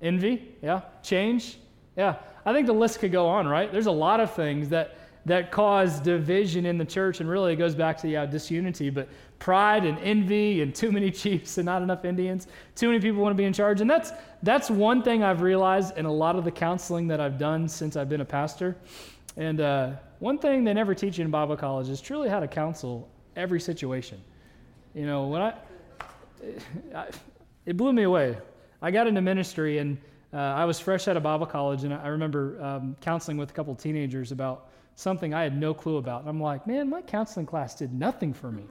[0.00, 0.54] Envy?
[0.62, 0.80] Yeah.
[1.02, 1.58] Change?
[1.96, 2.16] Yeah.
[2.44, 3.70] I think the list could go on, right?
[3.70, 7.20] There's a lot of things that that cause division in the church.
[7.20, 9.08] And really, it goes back to yeah, disunity, but
[9.38, 12.48] pride and envy and too many chiefs and not enough Indians.
[12.74, 13.80] Too many people want to be in charge.
[13.80, 17.38] And that's, that's one thing I've realized in a lot of the counseling that I've
[17.38, 18.76] done since I've been a pastor.
[19.36, 22.48] And uh, one thing they never teach you in Bible college is truly how to
[22.48, 24.20] counsel every situation.
[24.94, 25.54] You know, when I,
[27.66, 28.36] it blew me away.
[28.80, 29.96] I got into ministry and
[30.34, 33.52] uh, I was fresh out of Bible college, and I remember um, counseling with a
[33.52, 36.20] couple teenagers about something I had no clue about.
[36.20, 38.64] And I'm like, man, my counseling class did nothing for me.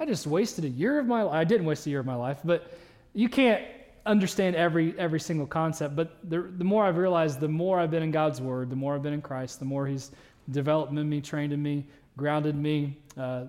[0.00, 1.34] I just wasted a year of my life.
[1.34, 2.72] I didn't waste a year of my life, but
[3.12, 3.62] you can't
[4.04, 5.94] understand every every single concept.
[5.94, 8.94] But the, the more I've realized, the more I've been in God's Word, the more
[8.94, 10.12] I've been in Christ, the more He's
[10.50, 12.96] developed in me, trained in me, grounded me.
[13.18, 13.44] Uh,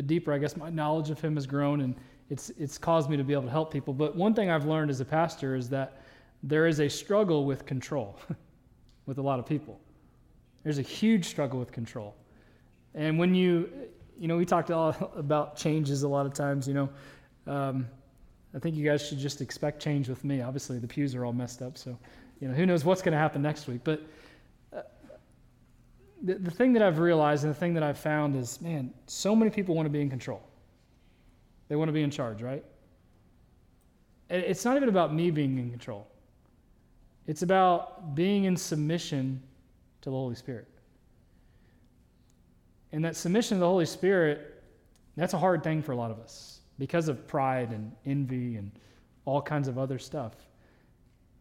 [0.00, 1.94] the deeper, I guess, my knowledge of Him has grown, and
[2.30, 3.92] it's, it's caused me to be able to help people.
[3.92, 6.00] But one thing I've learned as a pastor is that
[6.42, 8.18] there is a struggle with control
[9.06, 9.78] with a lot of people.
[10.62, 12.14] There's a huge struggle with control.
[12.94, 13.68] And when you,
[14.18, 16.88] you know, we talked about changes a lot of times, you know.
[17.46, 17.86] Um,
[18.54, 20.40] I think you guys should just expect change with me.
[20.40, 21.98] Obviously, the pews are all messed up, so,
[22.40, 23.82] you know, who knows what's going to happen next week.
[23.84, 24.00] But
[26.22, 29.34] the, the thing that I've realized and the thing that I've found is, man, so
[29.34, 30.42] many people want to be in control.
[31.68, 32.64] They want to be in charge, right?
[34.28, 36.06] It's not even about me being in control.
[37.26, 39.42] It's about being in submission
[40.02, 40.68] to the Holy Spirit.
[42.92, 44.62] And that submission to the Holy Spirit,
[45.16, 48.72] that's a hard thing for a lot of us because of pride and envy and
[49.24, 50.34] all kinds of other stuff.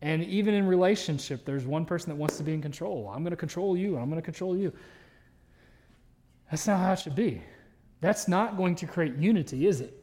[0.02, 3.12] And even in relationship, there's one person that wants to be in control.
[3.14, 4.72] I'm going to control you, I'm going to control you.
[6.50, 7.42] That's not how it should be.
[8.02, 9.94] That's not going to create unity, is it?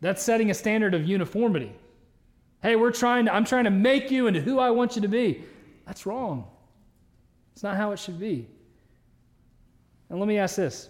[0.00, 1.72] That's setting a standard of uniformity.
[2.62, 5.08] Hey, we're trying to, I'm trying to make you into who I want you to
[5.08, 5.44] be.
[5.86, 6.46] That's wrong.
[7.52, 8.46] It's not how it should be.
[10.08, 10.88] And let me ask this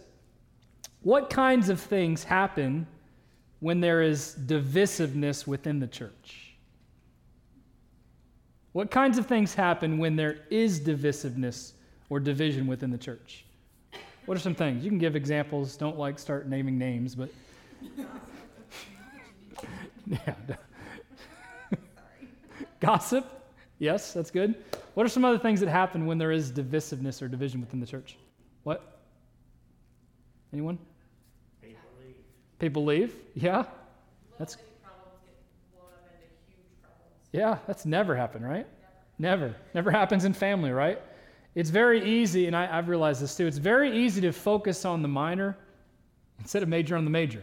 [1.02, 2.86] What kinds of things happen
[3.60, 6.45] when there is divisiveness within the church?
[8.76, 11.72] What kinds of things happen when there is divisiveness
[12.10, 13.46] or division within the church?
[14.26, 14.84] What are some things?
[14.84, 15.78] You can give examples.
[15.78, 17.30] Don't like start naming names, but
[20.06, 20.34] yeah.
[22.80, 23.24] Gossip.
[23.78, 24.62] Yes, that's good.
[24.92, 27.86] What are some other things that happen when there is divisiveness or division within the
[27.86, 28.18] church?
[28.64, 29.00] What?
[30.52, 30.78] Anyone?
[31.62, 32.16] People leave.
[32.58, 33.14] People leave?
[33.34, 33.64] Yeah.
[34.38, 34.58] That's
[37.36, 38.66] Yeah, that's never happened, right?
[39.18, 39.54] Never.
[39.74, 41.00] Never happens in family, right?
[41.54, 45.02] It's very easy, and I, have realized this too, it's very easy to focus on
[45.02, 45.56] the minor
[46.38, 47.42] instead of major on the major.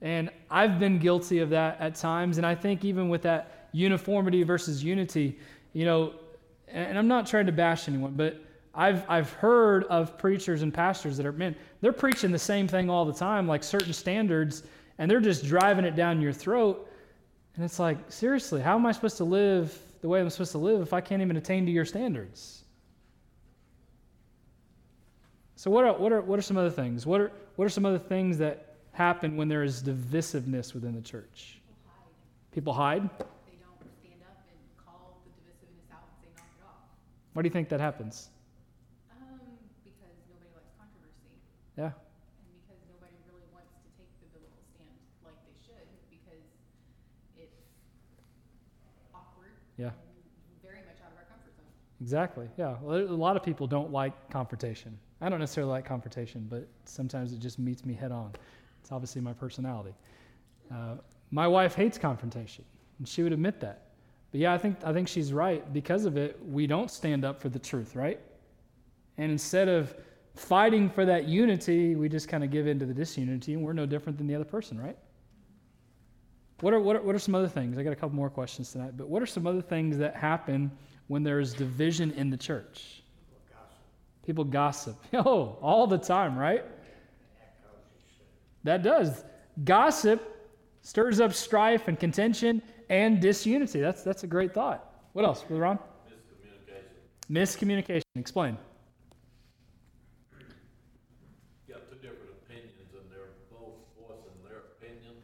[0.00, 2.38] And I've been guilty of that at times.
[2.38, 5.38] And I think even with that uniformity versus unity,
[5.72, 6.14] you know,
[6.68, 8.40] and I'm not trying to bash anyone, but
[8.74, 12.90] I've, I've heard of preachers and pastors that are, man, they're preaching the same thing
[12.90, 14.64] all the time, like certain standards,
[14.98, 16.90] and they're just driving it down your throat.
[17.56, 20.58] And it's like, seriously, how am I supposed to live the way I'm supposed to
[20.58, 22.62] live if I can't even attain to your standards?
[25.56, 27.06] So, what are, what are, what are some other things?
[27.06, 31.00] What are, what are some other things that happen when there is divisiveness within the
[31.00, 31.58] church?
[32.52, 33.00] People hide.
[33.00, 33.32] People hide?
[33.48, 36.84] They don't stand up and call the divisiveness out and say, knock it off.
[37.32, 38.28] Why do you think that happens?
[39.08, 39.40] Um,
[39.80, 41.32] because nobody likes controversy.
[41.80, 41.96] Yeah.
[41.96, 44.92] And because nobody really wants to take the biblical stand
[45.24, 46.44] like they should because
[47.40, 47.56] it's
[49.16, 49.56] awkward.
[49.78, 49.90] Yeah.
[50.62, 51.66] very much out of our comfort zone.
[52.00, 52.48] Exactly.
[52.56, 52.76] Yeah.
[52.80, 54.98] Well, a lot of people don't like confrontation.
[55.20, 58.32] I don't necessarily like confrontation, but sometimes it just meets me head on.
[58.80, 59.94] It's obviously my personality.
[60.72, 60.96] Uh,
[61.30, 62.64] my wife hates confrontation,
[62.98, 63.82] and she would admit that.
[64.30, 65.72] But yeah, I think, I think she's right.
[65.72, 68.20] Because of it, we don't stand up for the truth, right?
[69.18, 69.94] And instead of
[70.34, 73.72] fighting for that unity, we just kind of give in to the disunity, and we're
[73.72, 74.96] no different than the other person, right?
[76.60, 77.76] What are, what, are, what are some other things?
[77.76, 80.70] I got a couple more questions tonight, but what are some other things that happen
[81.08, 83.02] when there is division in the church?
[84.24, 84.96] People gossip.
[85.14, 86.64] Oh, all the time, right?
[88.64, 89.22] That does.
[89.64, 90.20] Gossip
[90.82, 93.80] stirs up strife and contention and disunity.
[93.80, 94.92] That's, that's a great thought.
[95.12, 95.78] What else, Brother Ron?
[97.30, 98.02] Miscommunication.
[98.02, 98.02] Miscommunication.
[98.16, 98.58] Explain.
[101.68, 105.14] You got two different opinions and they're both voicing their opinion.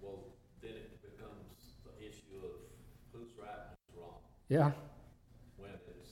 [0.00, 0.18] Well,
[0.60, 2.58] then it becomes the issue of
[3.12, 4.18] who's right and who's wrong.
[4.48, 4.72] Yeah,
[5.56, 6.10] When it's,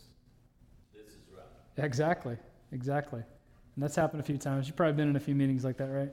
[0.94, 1.84] this is right.
[1.84, 2.36] exactly.
[2.72, 3.20] Exactly.
[3.20, 4.66] And that's happened a few times.
[4.66, 6.12] You've probably been in a few meetings like that, right?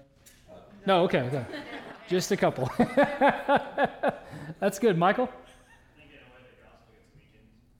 [0.85, 1.45] No, okay, okay.
[2.07, 2.69] Just a couple.
[4.59, 4.97] That's good.
[4.97, 5.29] Michael?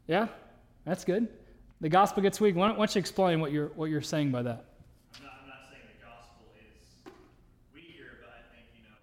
[0.08, 0.28] Yeah,
[0.86, 1.28] that's good.
[1.82, 2.56] The gospel gets weak.
[2.56, 4.66] Why don't, why don't you explain what you're, what you're saying by that?
[5.18, 6.82] I'm not, I'm not saying the gospel is
[7.78, 8.98] weaker, but I think, you know,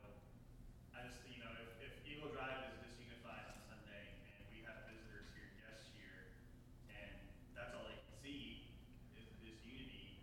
[0.99, 4.83] I just, you know, if, if Eagle Drive is disunified on Sunday and we have
[4.91, 6.35] visitors here, guests here,
[6.91, 7.07] and
[7.55, 8.67] that's all they can see
[9.15, 10.19] is the disunity,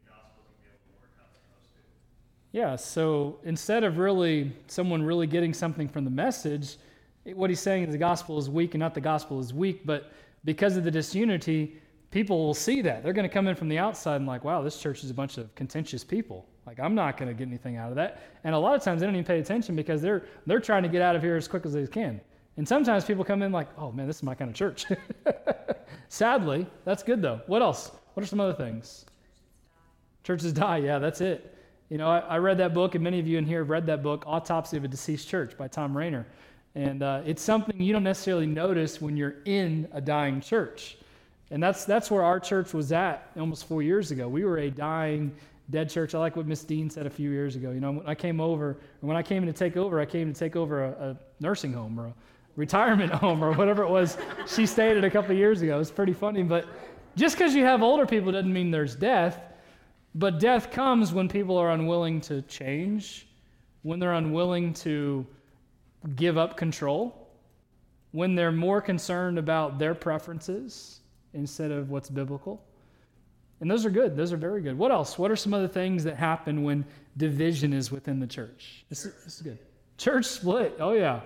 [0.00, 1.84] the gospel isn't gonna be able to work how it's supposed to.
[2.52, 6.76] Yeah, so instead of really someone really getting something from the message,
[7.24, 10.12] what he's saying is the gospel is weak and not the gospel is weak, but
[10.44, 13.02] because of the disunity, people will see that.
[13.02, 15.14] They're going to come in from the outside and like, wow, this church is a
[15.14, 16.46] bunch of contentious people.
[16.66, 18.22] Like I'm not going to get anything out of that.
[18.44, 20.88] And a lot of times they don't even pay attention because they're they're trying to
[20.88, 22.20] get out of here as quick as they can.
[22.58, 24.84] And sometimes people come in like, oh man, this is my kind of church.
[26.08, 27.40] Sadly, that's good though.
[27.46, 27.90] What else?
[28.14, 29.06] What are some other things?
[30.22, 30.78] Churches die.
[30.78, 31.52] Yeah, that's it.
[31.92, 33.84] You know, I, I read that book, and many of you in here have read
[33.84, 36.24] that book, Autopsy of a Deceased Church by Thom Rainer.
[36.74, 40.96] And uh, it's something you don't necessarily notice when you're in a dying church.
[41.50, 44.26] And that's, that's where our church was at almost four years ago.
[44.26, 45.34] We were a dying,
[45.68, 46.14] dead church.
[46.14, 47.72] I like what Miss Dean said a few years ago.
[47.72, 50.06] You know, when I came over, and when I came in to take over, I
[50.06, 52.14] came to take over a, a nursing home or a
[52.56, 55.74] retirement home or whatever it was she stated a couple of years ago.
[55.74, 56.42] It was pretty funny.
[56.42, 56.64] But
[57.16, 59.51] just because you have older people doesn't mean there's death.
[60.14, 63.26] But death comes when people are unwilling to change,
[63.82, 65.26] when they're unwilling to
[66.16, 67.28] give up control,
[68.10, 71.00] when they're more concerned about their preferences
[71.32, 72.62] instead of what's biblical.
[73.60, 74.16] And those are good.
[74.16, 74.76] Those are very good.
[74.76, 75.18] What else?
[75.18, 76.84] What are some other things that happen when
[77.16, 78.84] division is within the church?
[78.88, 79.58] This is, this is good.
[79.98, 80.76] Church split.
[80.80, 81.20] Oh, yeah.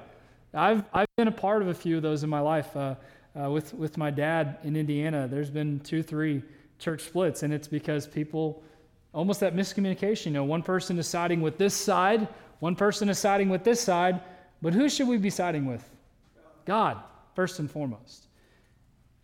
[0.52, 2.76] I've, I've been a part of a few of those in my life.
[2.76, 2.94] Uh,
[3.38, 6.42] uh, with, with my dad in Indiana, there's been two, three
[6.78, 8.62] church splits, and it's because people,
[9.16, 10.26] almost that miscommunication.
[10.26, 12.28] You know, one person is siding with this side,
[12.60, 14.20] one person is siding with this side,
[14.60, 15.88] but who should we be siding with?
[16.66, 16.98] God,
[17.34, 18.28] first and foremost.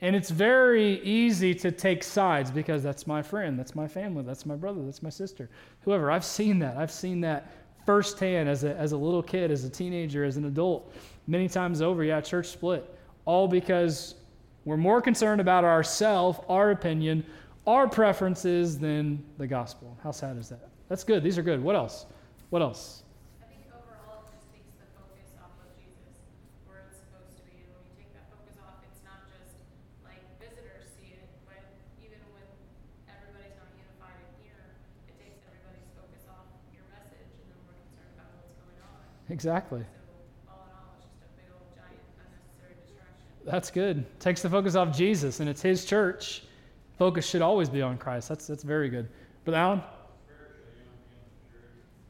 [0.01, 4.47] And it's very easy to take sides because that's my friend, that's my family, that's
[4.47, 5.49] my brother, that's my sister,
[5.83, 6.11] whoever.
[6.11, 6.77] I've seen that.
[6.77, 7.53] I've seen that
[7.87, 10.93] firsthand as a, as a little kid, as a teenager, as an adult,
[11.27, 12.03] many times over.
[12.03, 12.99] Yeah, church split.
[13.27, 14.15] All because
[14.65, 17.25] we're more concerned about ourself, our opinion,
[17.67, 19.97] our preferences than the gospel.
[20.03, 20.69] How sad is that?
[20.89, 21.23] That's good.
[21.23, 21.63] These are good.
[21.63, 22.07] What else?
[22.51, 23.03] What else?
[23.41, 26.13] I think overall it just takes the focus off of Jesus,
[26.67, 27.63] where it's supposed to be.
[27.63, 29.57] And when you take that focus off, it's not just
[30.03, 31.63] like visitors see it, but
[32.03, 32.45] even when
[33.07, 34.75] everybody's not unified in here,
[35.07, 39.01] it takes everybody's focus off your message, and then we're concerned about what's going on.
[39.31, 39.87] Exactly.
[39.87, 43.23] So all in all, it's just a big old giant unnecessary distraction.
[43.47, 44.03] That's good.
[44.19, 46.43] Takes the focus off Jesus, and it's His church.
[47.03, 48.29] Focus should always be on Christ.
[48.29, 49.09] That's that's very good.
[49.45, 49.83] But Alan?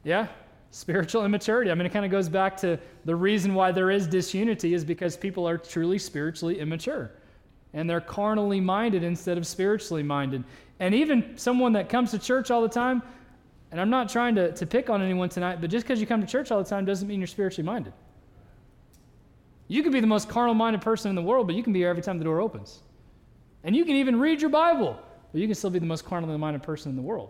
[0.03, 0.27] Yeah,
[0.69, 1.71] spiritual immaturity.
[1.71, 4.85] I mean, it kind of goes back to the reason why there is disunity is
[4.85, 7.09] because people are truly spiritually immature,
[7.73, 10.43] and they're carnally minded instead of spiritually minded.
[10.79, 13.01] And even someone that comes to church all the time,
[13.71, 16.21] and I'm not trying to, to pick on anyone tonight, but just because you come
[16.21, 17.93] to church all the time doesn't mean you're spiritually minded.
[19.67, 21.79] You could be the most carnal minded person in the world, but you can be
[21.79, 22.83] here every time the door opens.
[23.63, 24.99] And you can even read your Bible,
[25.31, 27.29] but you can still be the most carnally minded person in the world.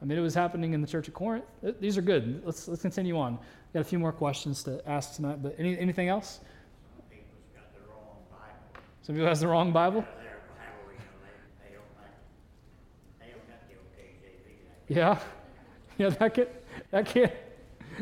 [0.00, 1.44] I mean, it was happening in the church of Corinth.
[1.80, 2.42] These are good.
[2.44, 3.38] Let's, let's continue on.
[3.72, 6.40] Got a few more questions to ask tonight, but any, anything else?
[7.10, 8.82] people's got the wrong Bible.
[9.02, 10.04] Some people has the wrong Bible?
[14.88, 15.18] Yeah.
[15.98, 16.46] Yeah, that can,
[16.90, 17.32] that can,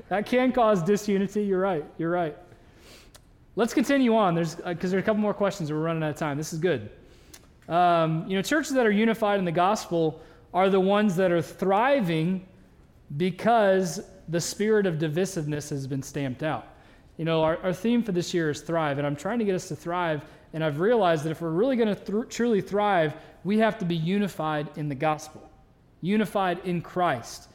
[0.09, 1.45] that can cause disunity.
[1.45, 1.85] You're right.
[1.97, 2.37] You're right.
[3.55, 4.35] Let's continue on.
[4.35, 5.71] There's uh, because there's a couple more questions.
[5.71, 6.37] We're running out of time.
[6.37, 6.91] This is good.
[7.69, 10.21] Um, you know, churches that are unified in the gospel
[10.53, 12.47] are the ones that are thriving
[13.17, 16.69] because the spirit of divisiveness has been stamped out.
[17.17, 19.55] You know, our, our theme for this year is thrive, and I'm trying to get
[19.55, 20.23] us to thrive.
[20.53, 23.85] And I've realized that if we're really going to thr truly thrive, we have to
[23.85, 25.49] be unified in the gospel,
[26.01, 27.49] unified in Christ,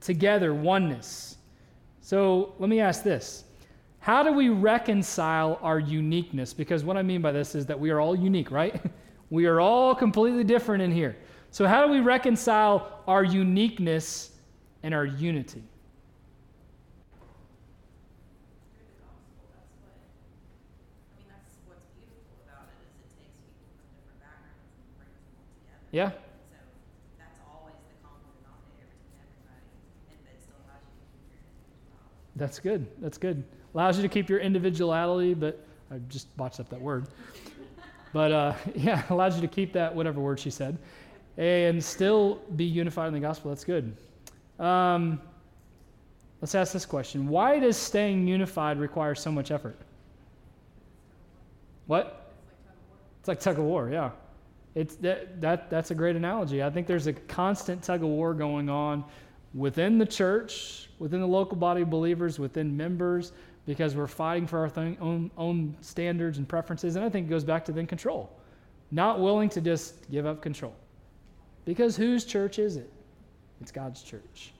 [0.00, 1.36] together, oneness.
[2.00, 3.44] So let me ask this
[4.00, 6.52] How do we reconcile our uniqueness?
[6.52, 8.80] Because what I mean by this is that we are all unique, right?
[9.32, 11.16] we are all completely different in here.
[11.50, 14.32] So, how do we reconcile our uniqueness
[14.82, 15.62] and our unity?
[25.92, 26.10] Yeah?
[26.10, 26.16] So
[27.18, 29.64] that's always the common denominator between everybody,
[30.10, 32.36] and still allows you to keep your.
[32.36, 32.86] That's good.
[33.00, 33.44] That's good.
[33.74, 37.06] Allows you to keep your individuality, but I just botched up that word.
[38.12, 40.78] But uh, yeah, allows you to keep that, whatever word she said,
[41.36, 43.50] and still be unified in the gospel.
[43.50, 43.96] That's good.
[44.58, 45.20] Um,
[46.40, 49.76] let's ask this question Why does staying unified require so much effort?
[51.86, 52.30] What?
[53.20, 54.10] It's like tug of war, yeah.
[54.74, 56.62] It's that, that that's a great analogy.
[56.62, 59.04] I think there's a constant tug of war going on
[59.54, 63.32] within the church, within the local body of believers, within members,
[63.66, 66.96] because we're fighting for our thing, own own standards and preferences.
[66.96, 68.36] And I think it goes back to then control,
[68.90, 70.74] not willing to just give up control,
[71.64, 72.90] because whose church is it?
[73.60, 74.52] It's God's church.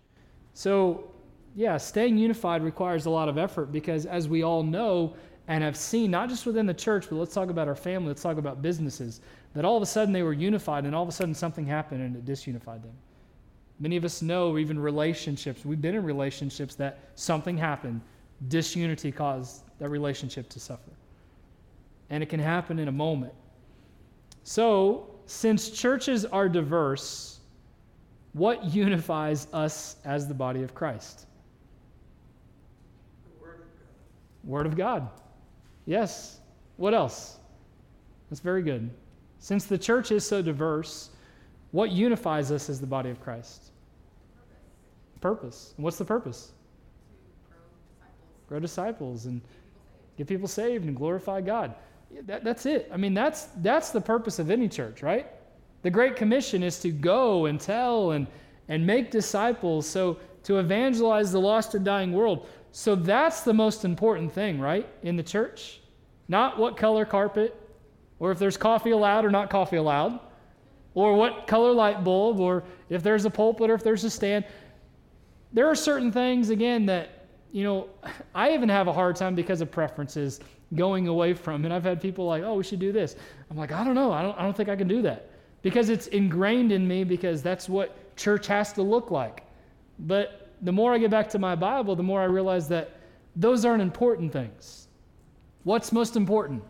[0.55, 1.11] So,
[1.57, 5.17] yeah, staying unified requires a lot of effort because, as we all know
[5.49, 8.23] and have seen, not just within the church, but let's talk about our family, let's
[8.23, 9.21] talk about businesses,
[9.55, 12.01] that all of a sudden they were unified and all of a sudden something happened
[12.01, 12.95] and it disunified them.
[13.81, 18.01] Many of us know, even relationships, we've been in relationships that something happened,
[18.49, 20.91] disunity caused that relationship to suffer.
[22.11, 23.33] And it can happen in a moment.
[24.45, 27.41] So, since churches are diverse,
[28.33, 31.27] what unifies us as the body of Christ?
[34.45, 35.09] Word of God.
[35.87, 36.41] Yes.
[36.77, 37.39] What else?
[38.29, 38.91] That's very good.
[39.39, 41.11] Since the church is so diverse,
[41.71, 43.71] what unifies us as the body of Christ?
[45.21, 45.75] Purpose.
[45.77, 46.53] And what's the purpose?
[48.53, 49.41] Grow disciples and
[50.19, 51.75] get people saved and glorify God.
[52.27, 52.87] That, that's it.
[52.93, 55.27] I mean, that's, that's the purpose of any church, right?
[55.81, 58.27] The Great Commission is to go and tell and,
[58.69, 62.47] and make disciples, so to evangelize the lost and dying world.
[62.73, 65.81] So that's the most important thing, right, in the church?
[66.29, 67.59] Not what color carpet,
[68.19, 70.21] or if there's coffee allowed or not coffee allowed,
[70.93, 74.45] or what color light bulb, or if there's a pulpit or if there's a stand.
[75.55, 77.22] There are certain things, again, that,
[77.53, 77.89] you know,
[78.35, 80.41] I even have a hard time because of preferences
[80.75, 81.65] going away from.
[81.65, 83.15] And I've had people like, oh, we should do this.
[83.51, 84.11] I'm like, I don't know.
[84.11, 85.31] I don't, I don't think I can do that
[85.61, 89.45] because it's ingrained in me because that's what church has to look like.
[90.01, 92.97] But the more I get back to my Bible, the more I realize that
[93.37, 94.89] those aren't important things.
[95.65, 96.63] What's most important?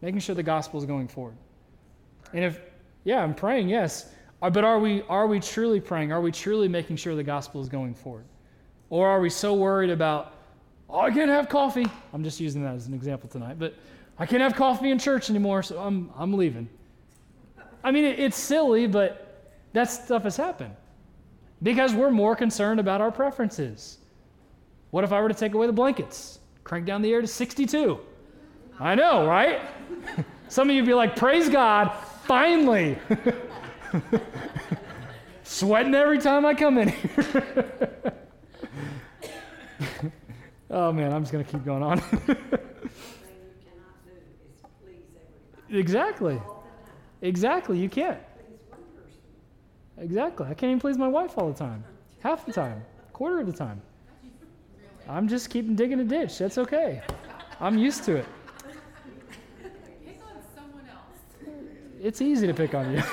[0.00, 1.36] Making sure the gospel is going forward.
[2.32, 2.60] And if,
[3.04, 4.12] yeah, I'm praying, yes.
[4.40, 6.12] Uh, but are we, are we truly praying?
[6.12, 8.24] Are we truly making sure the gospel is going forward?
[8.90, 10.34] Or are we so worried about,
[10.88, 11.86] oh, I can't have coffee?
[12.12, 13.74] I'm just using that as an example tonight, but
[14.18, 16.68] I can't have coffee in church anymore, so I'm, I'm leaving.
[17.82, 20.74] I mean, it, it's silly, but that stuff has happened
[21.62, 23.98] because we're more concerned about our preferences.
[24.90, 28.00] What if I were to take away the blankets, crank down the air to 62?
[28.80, 29.60] I know, right?
[30.48, 31.92] Some of you would be like, praise God,
[32.24, 32.98] finally.
[35.44, 38.12] Sweating every time I come in here.
[40.70, 42.02] oh man, I'm just going to keep going on.
[45.68, 46.40] exactly.
[47.22, 47.78] Exactly.
[47.78, 48.18] You can't.
[49.98, 50.46] Exactly.
[50.46, 51.84] I can't even please my wife all the time.
[52.20, 52.82] Half the time.
[53.12, 53.82] Quarter of the time.
[55.08, 56.38] I'm just keeping digging a ditch.
[56.38, 57.02] That's okay.
[57.60, 58.26] I'm used to it.
[59.62, 61.18] Pick on someone else.
[62.00, 63.02] It's easy to pick on you.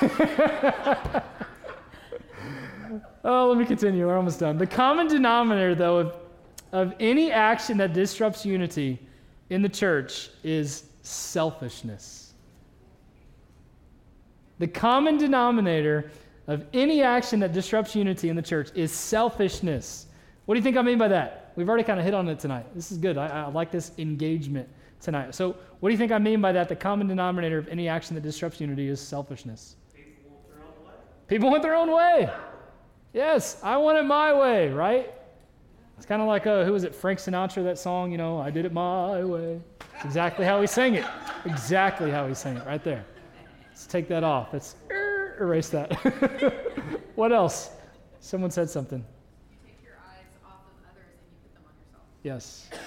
[3.24, 4.06] oh, let me continue.
[4.06, 4.56] We're almost done.
[4.56, 6.14] The common denominator, though, of,
[6.72, 8.98] of any action that disrupts unity
[9.50, 12.34] in the church is selfishness.
[14.58, 16.10] The common denominator
[16.46, 20.06] of any action that disrupts unity in the church is selfishness.
[20.46, 21.52] What do you think I mean by that?
[21.56, 22.66] We've already kind of hit on it tonight.
[22.74, 23.18] This is good.
[23.18, 24.68] I, I, like this engagement
[25.00, 25.34] tonight.
[25.34, 26.68] So, what do you think I mean by that?
[26.68, 29.76] The common denominator of any action that disrupts unity is selfishness.
[29.94, 30.94] People want their own way.
[31.28, 32.30] People want their own way.
[33.12, 35.12] Yes, I want it my way, right?
[35.98, 38.50] It's kind of like, uh, who was it, Frank Sinatra, that song, you know, I
[38.50, 39.60] did it my way.
[39.96, 41.04] It's exactly how he sang it.
[41.44, 43.04] Exactly how he sang it, right there.
[43.68, 44.48] Let's take that off.
[44.52, 45.92] Let's er, erase that.
[47.16, 47.70] what else?
[48.20, 48.98] Someone said something.
[49.02, 52.06] You take your eyes off of others and you put them on yourself.
[52.22, 52.70] Yes.
[52.70, 52.78] So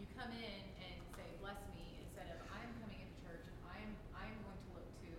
[0.00, 3.92] you come in and say, bless me, instead of I'm coming into church and I'm
[4.16, 5.12] I'm going to look to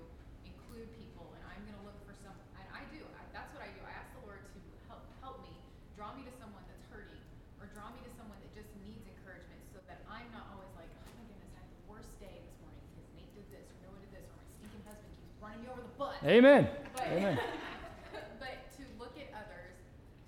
[0.50, 2.34] include people and I'm going to look for some.
[2.58, 3.02] And I do.
[3.18, 3.82] I, that's what I do.
[3.86, 4.60] I ask the Lord to
[4.90, 5.54] help help me,
[5.98, 7.22] draw me to someone that's hurting,
[7.58, 10.90] or draw me to someone that just needs encouragement, so that I'm not always like,
[10.94, 13.78] oh my goodness, I had the worst day this morning because Nate did this or
[13.90, 16.11] Noah did this or my stinking husband keeps running me over the butt.
[16.24, 16.68] Amen.
[16.94, 17.40] But, Amen.
[18.40, 19.74] but to look at others,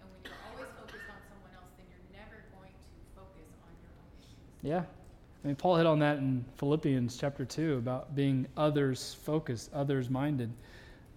[0.01, 3.69] and when you're always focused on someone else, then you're never going to focus on
[3.81, 4.33] your own issues.
[4.63, 4.83] Yeah.
[5.43, 10.09] I mean, Paul hit on that in Philippians chapter 2 about being others focused, others
[10.09, 10.51] minded.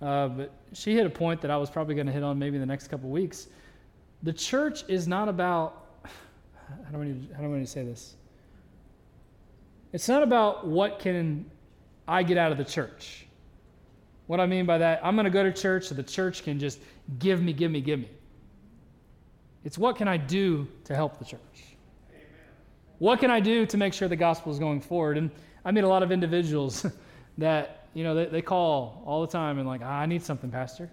[0.02, 2.56] Uh, but she hit a point that I was probably going to hit on maybe
[2.56, 3.46] in the next couple weeks.
[4.24, 7.84] The church is not about, how do I need, how do I need to say
[7.84, 8.16] this?
[9.94, 11.46] It's not about what can
[12.06, 13.25] I get out of the church.
[14.26, 16.58] What I mean by that, I'm going to go to church so the church can
[16.58, 16.80] just
[17.18, 18.10] give me, give me, give me.
[19.64, 21.76] It's what can I do to help the church?
[22.98, 25.18] What can I do to make sure the gospel is going forward?
[25.18, 25.30] And
[25.64, 26.86] I meet a lot of individuals
[27.38, 30.50] that you know, they, they call all the time and like, ah, I need something,
[30.50, 30.90] Pastor.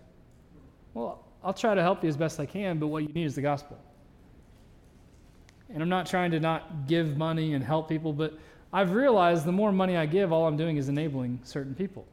[0.93, 3.35] Well, I'll try to help you as best I can, but what you need is
[3.35, 3.77] the gospel.
[5.73, 8.39] And I'm not trying to not give money and help people, but
[8.71, 12.07] I've realized the more money I give, all I'm doing is enabling certain people.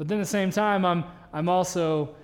[0.00, 2.14] But then at the same time, I'm, I'm also,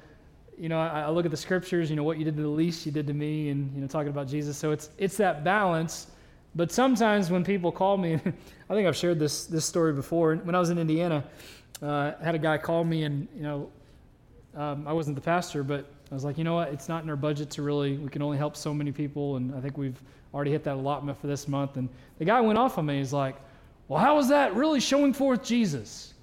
[0.56, 2.48] you know, I, I look at the scriptures, you know, what you did to the
[2.48, 4.56] least, you did to me, and, you know, talking about Jesus.
[4.56, 6.06] So it's, it's that balance.
[6.54, 8.14] But sometimes when people call me,
[8.70, 10.36] I think I've shared this, this story before.
[10.36, 11.22] When I was in Indiana,
[11.82, 13.70] uh, I had a guy call me, and, you know,
[14.54, 16.72] um, I wasn't the pastor, but I was like, you know what?
[16.72, 19.36] It's not in our budget to really, we can only help so many people.
[19.36, 20.00] And I think we've
[20.32, 21.76] already hit that allotment for this month.
[21.76, 22.96] And the guy went off on me.
[22.96, 23.36] He's like,
[23.86, 26.14] well, how is that really showing forth Jesus?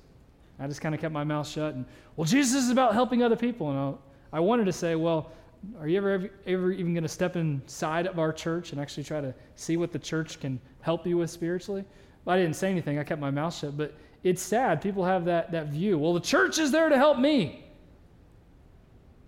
[0.64, 1.76] I just kind of kept my mouth shut.
[1.76, 1.86] And,
[2.16, 3.70] well, Jesus is about helping other people.
[3.70, 3.98] And
[4.32, 5.32] I, I wanted to say, well,
[5.78, 9.04] are you ever, ever, ever even going to step inside of our church and actually
[9.04, 11.84] try to see what the church can help you with spiritually?
[12.24, 12.98] But I didn't say anything.
[12.98, 13.76] I kept my mouth shut.
[13.76, 13.94] But
[14.24, 14.82] it's sad.
[14.82, 15.98] People have that, that view.
[15.98, 17.66] Well, the church is there to help me.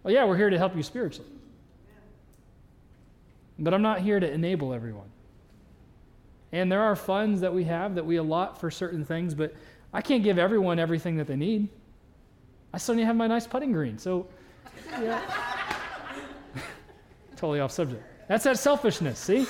[0.03, 1.29] Well, yeah, we're here to help you spiritually.
[3.59, 5.09] But I'm not here to enable everyone.
[6.53, 9.53] And there are funds that we have that we allot for certain things, but
[9.95, 11.69] I can't give everyone everything that they need.
[12.73, 13.97] I still need to have my nice putting green.
[13.97, 14.27] So,
[15.01, 15.21] yeah.
[17.37, 18.03] totally off subject.
[18.27, 19.47] That's that selfishness, see?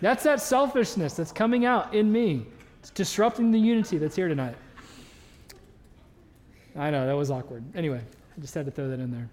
[0.00, 2.46] That's that selfishness that's coming out in me.
[2.80, 4.56] It's disrupting the unity that's here tonight.
[6.74, 7.62] I know, that was awkward.
[7.74, 9.28] Anyway, I just had to throw that in there.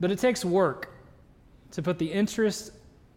[0.00, 0.94] But it takes work
[1.72, 2.72] to put the interest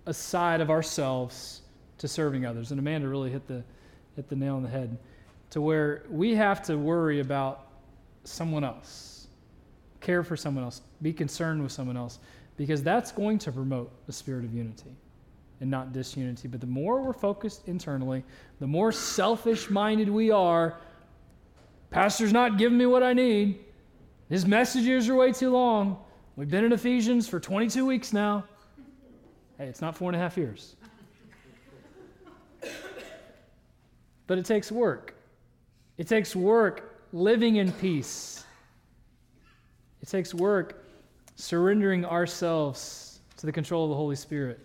[0.05, 1.61] aside of ourselves
[1.99, 2.71] to serving others.
[2.71, 3.63] And Amanda really hit the,
[4.17, 4.97] hit the nail on the head
[5.53, 7.67] to where we have to worry about
[8.23, 9.27] someone else,
[10.01, 12.17] care for someone else, be concerned with someone else,
[12.57, 14.95] because that's going to promote a spirit of unity
[15.61, 16.47] and not disunity.
[16.47, 18.23] But the more we're focused internally,
[18.59, 20.81] the more selfish minded we are.
[21.91, 23.59] Pastor's not giving me what I need.
[24.29, 26.03] His messages are way too long.
[26.35, 28.43] We've been in Ephesians for 22 weeks now.
[29.59, 30.75] Hey, it's not four and a half years.
[34.25, 35.13] but it takes work.
[35.97, 38.45] It takes work living in peace.
[40.01, 40.85] It takes work
[41.35, 44.59] surrendering ourselves to the control of the Holy Spirit.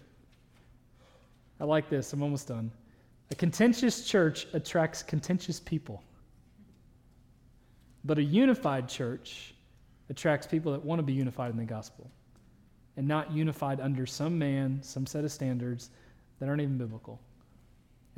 [1.60, 2.12] I like this.
[2.12, 2.70] I'm almost done.
[3.30, 6.02] A contentious church attracts contentious people.
[8.04, 9.54] But a unified church
[10.08, 12.10] attracts people that want to be unified in the gospel
[12.96, 15.90] and not unified under some man, some set of standards
[16.38, 17.20] that aren't even biblical.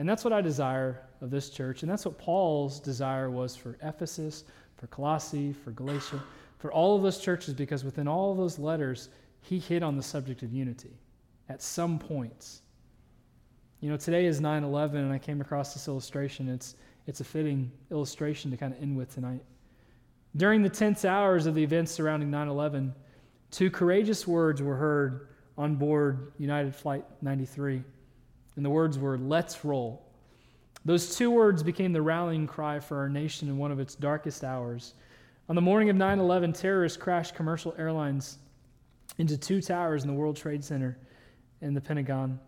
[0.01, 1.82] And that's what I desire of this church.
[1.82, 4.44] And that's what Paul's desire was for Ephesus,
[4.78, 6.22] for Colossae, for Galatia,
[6.57, 9.11] for all of those churches, because within all those letters,
[9.42, 10.96] he hit on the subject of unity
[11.51, 12.62] at some points.
[13.80, 16.48] You know, today is 9 11, and I came across this illustration.
[16.48, 16.76] It's,
[17.07, 19.44] it's a fitting illustration to kind of end with tonight.
[20.34, 22.94] During the tense hours of the events surrounding 9 11,
[23.51, 25.28] two courageous words were heard
[25.59, 27.84] on board United Flight 93.
[28.61, 30.02] And the words were, Let's roll.
[30.84, 34.44] Those two words became the rallying cry for our nation in one of its darkest
[34.44, 34.92] hours.
[35.48, 38.36] On the morning of 9 11, terrorists crashed commercial airlines
[39.16, 40.98] into two towers in the World Trade Center
[41.62, 42.38] and the Pentagon.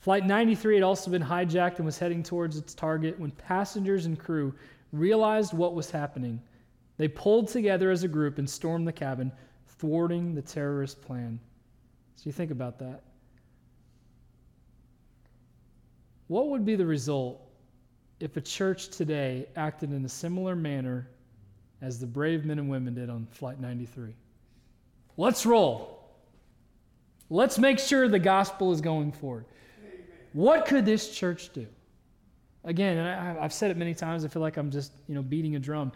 [0.00, 4.18] Flight 93 had also been hijacked and was heading towards its target when passengers and
[4.18, 4.52] crew
[4.90, 6.42] realized what was happening.
[6.96, 9.30] They pulled together as a group and stormed the cabin,
[9.68, 11.38] thwarting the terrorist plan.
[12.16, 13.04] So you think about that.
[16.32, 17.42] What would be the result
[18.18, 21.10] if a church today acted in a similar manner
[21.82, 24.14] as the brave men and women did on Flight 93?
[25.18, 26.10] Let's roll.
[27.28, 29.44] Let's make sure the gospel is going forward.
[30.32, 31.66] What could this church do?
[32.64, 35.22] Again, and I, have said it many times, I feel like I'm just, you know,
[35.22, 35.92] beating a drum.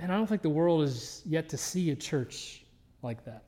[0.00, 2.64] And I don't think the world is yet to see a church
[3.02, 3.44] like that.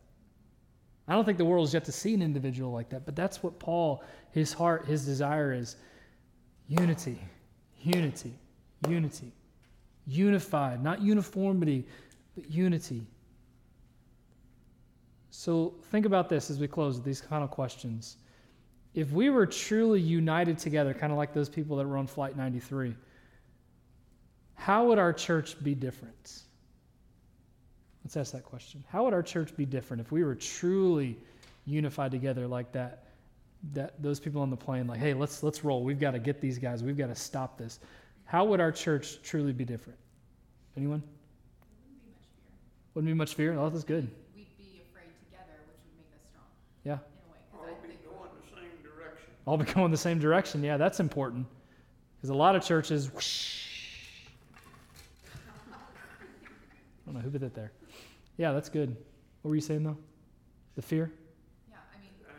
[1.12, 3.42] I don't think the world is yet to see an individual like that, but that's
[3.42, 5.76] what Paul, his heart, his desire is
[6.68, 7.18] unity,
[7.82, 8.32] unity,
[8.88, 9.30] unity.
[10.06, 11.86] Unified, not uniformity,
[12.34, 13.06] but unity.
[15.28, 18.16] So think about this as we close with these final questions.
[18.94, 22.38] If we were truly united together, kind of like those people that were on Flight
[22.38, 22.94] 93,
[24.54, 26.44] how would our church be different?
[28.04, 28.82] Let's ask that question.
[28.88, 31.16] How would our church be different if we were truly
[31.66, 33.04] unified together like that?
[33.74, 35.84] That those people on the plane, like, hey, let's let's roll.
[35.84, 36.82] We've got to get these guys.
[36.82, 37.78] We've got to stop this.
[38.24, 39.98] How would our church truly be different?
[40.76, 41.00] Anyone?
[41.00, 42.32] Wouldn't be much fear.
[42.94, 43.56] Wouldn't be much fear.
[43.66, 44.10] Oh, that's good.
[44.34, 46.46] We'd be afraid together, which would make us strong
[46.84, 46.94] Yeah.
[46.94, 47.38] in a way.
[47.52, 49.30] 'cause All I be think going the same direction.
[49.46, 50.64] All be going the same direction.
[50.64, 51.46] Yeah, that's important.
[52.16, 53.68] Because a lot of churches, whoosh.
[57.06, 57.70] don't know who put that there.
[58.36, 58.96] Yeah, that's good.
[59.42, 59.96] What were you saying though?
[60.74, 61.12] The fear?
[61.68, 62.32] Yeah, I mean, I-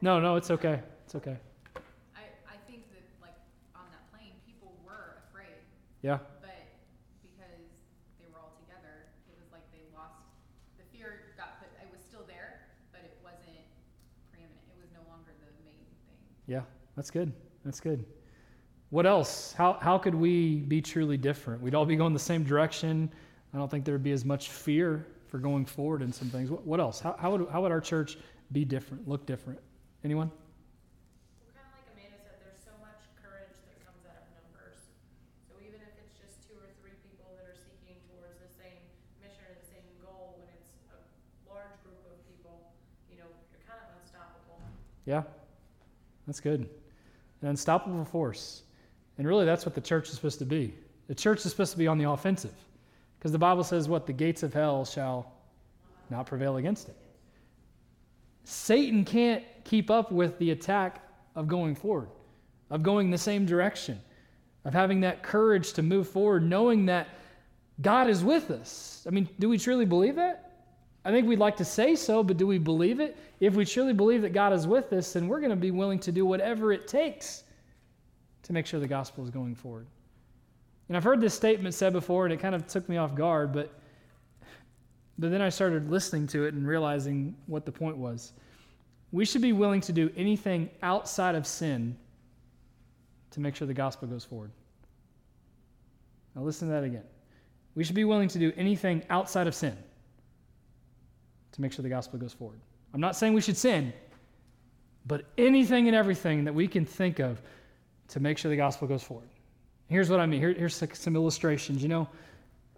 [0.00, 0.80] No, no, it's okay.
[1.04, 1.36] It's okay.
[2.14, 3.34] I, I think that like
[3.74, 5.56] on that plane, people were afraid,
[6.02, 6.18] Yeah.
[6.40, 6.54] but
[7.22, 7.62] because
[8.20, 10.20] they were all together, it was like they lost,
[10.76, 13.64] the fear got put, it was still there, but it wasn't
[14.30, 14.60] preeminent.
[14.70, 16.20] It was no longer the main thing.
[16.46, 16.62] Yeah,
[16.96, 17.32] that's good.
[17.64, 18.04] That's good.
[18.90, 19.54] What else?
[19.56, 21.62] How, how could we be truly different?
[21.62, 23.10] We'd all be going the same direction.
[23.54, 26.50] I don't think there would be as much fear for going forward in some things.
[26.50, 27.00] What, what else?
[27.00, 28.16] How, how, would, how would our church
[28.52, 29.60] be different, look different?
[30.04, 30.30] Anyone?
[31.52, 34.80] Kind of like Amanda said, there's so much courage that comes out of numbers.
[35.48, 38.80] So even if it's just two or three people that are seeking towards the same
[39.20, 41.00] mission or the same goal, when it's a
[41.48, 42.72] large group of people,
[43.12, 44.64] you know, you're kind of unstoppable.
[45.04, 45.28] Yeah,
[46.24, 46.68] that's good.
[47.44, 48.64] An unstoppable force.
[49.20, 50.72] And really, that's what the church is supposed to be.
[51.08, 52.56] The church is supposed to be on the offensive.
[53.22, 54.04] Because the Bible says, what?
[54.04, 55.30] The gates of hell shall
[56.10, 56.96] not prevail against it.
[58.42, 61.00] Satan can't keep up with the attack
[61.36, 62.08] of going forward,
[62.68, 64.00] of going the same direction,
[64.64, 67.10] of having that courage to move forward, knowing that
[67.80, 69.06] God is with us.
[69.06, 70.64] I mean, do we truly believe that?
[71.04, 73.16] I think we'd like to say so, but do we believe it?
[73.38, 76.00] If we truly believe that God is with us, then we're going to be willing
[76.00, 77.44] to do whatever it takes
[78.42, 79.86] to make sure the gospel is going forward.
[80.92, 83.50] And I've heard this statement said before, and it kind of took me off guard,
[83.50, 83.72] but,
[85.18, 88.34] but then I started listening to it and realizing what the point was.
[89.10, 91.96] We should be willing to do anything outside of sin
[93.30, 94.50] to make sure the gospel goes forward.
[96.36, 97.04] Now, listen to that again.
[97.74, 99.74] We should be willing to do anything outside of sin
[101.52, 102.60] to make sure the gospel goes forward.
[102.92, 103.94] I'm not saying we should sin,
[105.06, 107.40] but anything and everything that we can think of
[108.08, 109.30] to make sure the gospel goes forward.
[109.88, 110.40] Here's what I mean.
[110.40, 111.82] Here, here's some illustrations.
[111.82, 112.08] You know,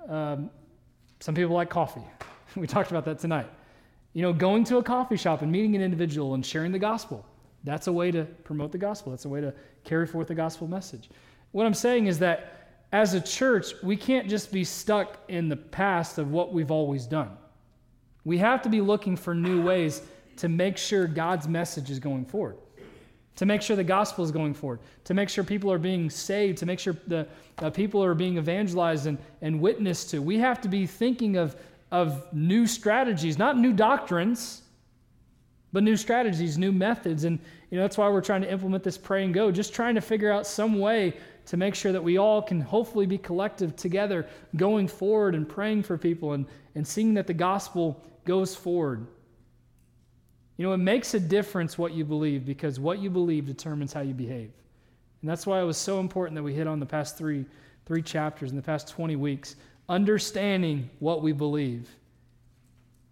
[0.09, 0.51] um,
[1.21, 2.05] some people like coffee.
[2.57, 3.47] we talked about that tonight.
[4.13, 7.25] You know, going to a coffee shop and meeting an individual and sharing the gospel.
[7.65, 9.11] That's a way to promote the gospel.
[9.11, 9.53] That's a way to
[9.85, 11.11] carry forth the gospel message.
[11.53, 15.57] What I'm saying is that as a church, we can't just be stuck in the
[15.57, 17.31] past of what we've always done.
[18.25, 20.03] We have to be looking for new ways
[20.37, 22.57] to make sure God's message is going forward,
[23.37, 26.59] to make sure the gospel is going forward, to make sure people are being saved,
[26.59, 27.27] to make sure the
[27.73, 30.23] people are being evangelized and, and witnessed to.
[30.23, 31.57] We have to be thinking of,
[31.91, 34.63] of new strategies, not new doctrines,
[35.73, 37.25] but new strategies, new methods.
[37.25, 39.97] And you know, that's why we're trying to implement this pray and go, just trying
[39.97, 41.15] to figure out some way
[41.47, 44.27] to make sure that we all can hopefully be collective together
[44.57, 49.07] going forward and praying for people and, and seeing that the gospel goes forward.
[50.57, 54.03] You know, it makes a difference what you believe because what you believe determines how
[54.03, 54.53] you behave.
[55.21, 57.45] And that's why it was so important that we hit on the past three,
[57.87, 59.57] three chapters in the past 20 weeks,
[59.89, 61.89] understanding what we believe.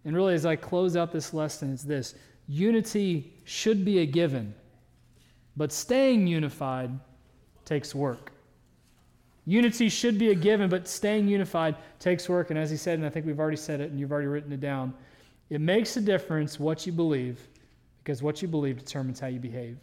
[0.05, 2.15] And really, as I close out this lesson, it's this
[2.47, 4.53] unity should be a given,
[5.57, 6.91] but staying unified
[7.65, 8.31] takes work.
[9.45, 12.49] Unity should be a given, but staying unified takes work.
[12.49, 14.51] And as he said, and I think we've already said it and you've already written
[14.53, 14.93] it down,
[15.49, 17.39] it makes a difference what you believe
[18.03, 19.77] because what you believe determines how you behave.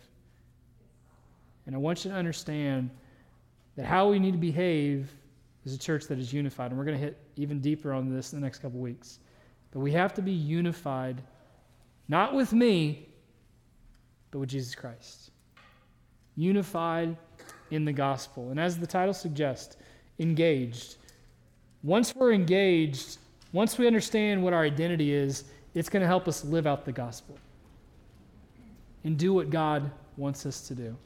[1.67, 2.91] And I want you to understand
[3.77, 5.11] that how we need to behave
[5.65, 6.71] is a church that is unified.
[6.71, 9.21] And we're going to hit even deeper on this in the next couple weeks.
[9.71, 11.23] But we have to be unified,
[12.09, 13.09] not with me,
[14.31, 15.31] but with Jesus Christ.
[16.37, 17.17] Unified
[17.71, 18.51] in the gospel.
[18.51, 19.77] And as the title suggests,
[20.19, 20.97] engaged.
[21.83, 23.19] Once we're engaged,
[23.53, 25.45] once we understand what our identity is,
[25.75, 27.39] it's going to help us live out the gospel
[29.05, 30.97] and do what God wants us to do.